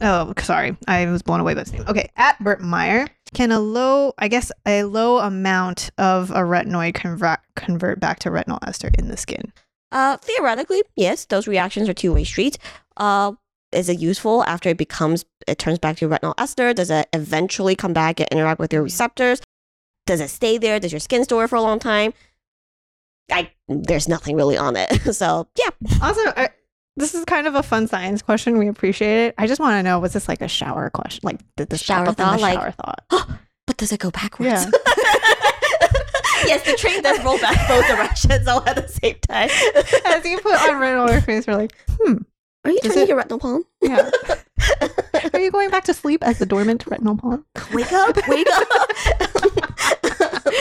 Oh, 0.00 0.32
sorry. 0.38 0.76
I 0.88 1.06
was 1.06 1.22
blown 1.22 1.38
away 1.38 1.54
by 1.54 1.62
this 1.62 1.72
name. 1.72 1.84
Okay, 1.86 2.10
at 2.16 2.42
Bert 2.42 2.60
Meyer. 2.60 3.06
Can 3.34 3.50
a 3.50 3.60
low, 3.60 4.12
I 4.18 4.28
guess, 4.28 4.52
a 4.66 4.84
low 4.84 5.18
amount 5.18 5.90
of 5.98 6.30
a 6.30 6.40
retinoid 6.40 6.94
convert 6.94 7.40
convert 7.56 7.98
back 8.00 8.18
to 8.20 8.30
retinyl 8.30 8.58
ester 8.66 8.90
in 8.98 9.08
the 9.08 9.16
skin? 9.16 9.52
Uh, 9.90 10.16
theoretically, 10.18 10.82
yes, 10.96 11.24
those 11.26 11.46
reactions 11.46 11.88
are 11.88 11.94
two 11.94 12.12
way 12.12 12.24
streets. 12.24 12.58
Uh, 12.96 13.32
is 13.72 13.88
it 13.88 13.98
useful 13.98 14.44
after 14.44 14.68
it 14.68 14.76
becomes, 14.76 15.24
it 15.46 15.58
turns 15.58 15.78
back 15.78 15.96
to 15.98 16.08
retinyl 16.08 16.34
ester? 16.38 16.74
Does 16.74 16.90
it 16.90 17.08
eventually 17.12 17.74
come 17.74 17.92
back 17.92 18.20
and 18.20 18.28
interact 18.30 18.60
with 18.60 18.72
your 18.72 18.82
receptors? 18.82 19.40
Does 20.06 20.20
it 20.20 20.28
stay 20.28 20.58
there? 20.58 20.78
Does 20.78 20.92
your 20.92 21.00
skin 21.00 21.24
store 21.24 21.44
it 21.44 21.48
for 21.48 21.56
a 21.56 21.62
long 21.62 21.78
time? 21.78 22.12
I 23.30 23.50
there's 23.68 24.08
nothing 24.08 24.36
really 24.36 24.58
on 24.58 24.76
it. 24.76 24.90
So 25.14 25.48
yeah, 25.58 25.70
Also, 26.02 26.20
this 26.96 27.14
is 27.14 27.24
kind 27.24 27.46
of 27.46 27.54
a 27.54 27.62
fun 27.62 27.86
science 27.88 28.22
question. 28.22 28.58
We 28.58 28.68
appreciate 28.68 29.26
it. 29.28 29.34
I 29.38 29.46
just 29.46 29.60
want 29.60 29.78
to 29.78 29.82
know 29.82 29.98
was 29.98 30.12
this 30.12 30.28
like 30.28 30.40
a 30.42 30.48
shower 30.48 30.90
question? 30.90 31.20
Like, 31.22 31.40
did 31.56 31.70
this 31.70 31.80
Shower 31.82 32.04
shower 32.06 32.08
up 32.12 32.18
in 32.18 32.24
thought, 32.24 32.36
the 32.36 32.42
like- 32.42 32.58
shower 32.58 32.70
thought? 32.72 33.28
but 33.66 33.76
does 33.76 33.92
it 33.92 34.00
go 34.00 34.10
backwards? 34.10 34.50
Yeah. 34.50 34.70
yes, 36.46 36.62
the 36.64 36.74
train 36.76 37.02
does 37.02 37.22
roll 37.24 37.38
back 37.38 37.68
both 37.68 37.86
directions 37.86 38.46
all 38.48 38.62
at 38.68 38.76
the 38.76 38.88
same 38.88 39.16
time. 39.28 39.48
As 40.04 40.24
you 40.24 40.38
put 40.40 40.54
on 40.54 40.80
retinol 40.80 41.06
on 41.06 41.12
your 41.12 41.20
face, 41.22 41.46
we're 41.46 41.54
like, 41.56 41.72
hmm, 42.00 42.14
Are 42.64 42.70
you 42.70 42.80
it- 42.82 43.08
your 43.08 43.22
retinyl 43.22 43.40
palm? 43.40 43.64
yeah. 43.80 44.10
Are 45.32 45.40
you 45.40 45.50
going 45.50 45.70
back 45.70 45.84
to 45.84 45.94
sleep 45.94 46.22
as 46.24 46.38
the 46.38 46.46
dormant 46.46 46.84
retinyl 46.84 47.18
palm? 47.18 47.44
Wake 47.72 47.92
up! 47.92 48.16
Wake 48.28 48.46
up! 48.50 48.68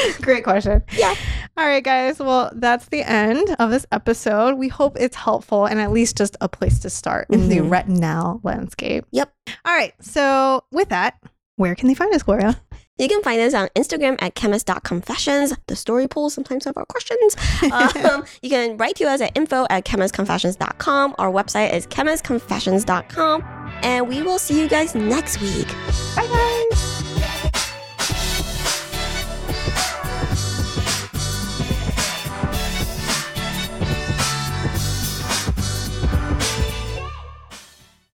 Great 0.22 0.44
question. 0.44 0.84
Yeah. 0.98 1.16
All 1.58 1.66
right, 1.66 1.84
guys. 1.84 2.20
Well, 2.20 2.52
that's 2.56 2.86
the 2.88 3.04
end 3.04 3.56
of 3.60 3.70
this 3.72 3.86
episode. 3.92 4.56
We 4.56 4.68
hope 4.70 4.98
it's 5.00 5.16
helpful 5.16 5.66
and 5.66 5.80
at 5.82 5.92
least 5.92 6.18
just 6.18 6.38
a 6.42 6.48
place 6.50 6.80
to 6.80 6.90
start 6.90 7.28
in 7.30 7.50
the 7.50 7.58
Mhm. 7.58 7.70
retinal 7.72 8.40
landscape. 8.44 9.06
Yep. 9.12 9.32
All 9.66 9.74
right. 9.76 9.94
So, 10.02 10.64
with 10.72 10.90
that, 10.90 11.16
where 11.58 11.76
can 11.76 11.88
they 11.88 11.94
find 11.96 12.14
us, 12.14 12.24
Gloria? 12.24 12.60
You 12.98 13.08
can 13.08 13.24
find 13.24 13.42
us 13.42 13.54
on 13.56 13.68
Instagram 13.76 14.22
at 14.22 14.36
chemist.confessions. 14.36 15.54
The 15.68 15.76
story 15.76 16.08
polls 16.08 16.34
sometimes 16.36 16.66
have 16.66 16.78
our 16.78 16.86
questions. 16.86 17.36
Um, 17.72 18.26
you 18.42 18.50
can 18.50 18.78
write 18.78 18.96
to 18.98 19.06
us 19.06 19.22
at 19.22 19.36
info 19.36 19.66
at 19.70 19.86
chemistconfessions.com. 19.86 21.16
Our 21.18 21.32
website 21.32 21.74
is 21.74 21.88
chemistconfessions.com. 21.88 23.44
And 23.84 24.08
we 24.08 24.22
will 24.22 24.38
see 24.40 24.62
you 24.62 24.68
guys 24.70 24.94
next 24.94 25.42
week. 25.42 25.68
Bye, 26.16 26.28
guys. 26.28 26.51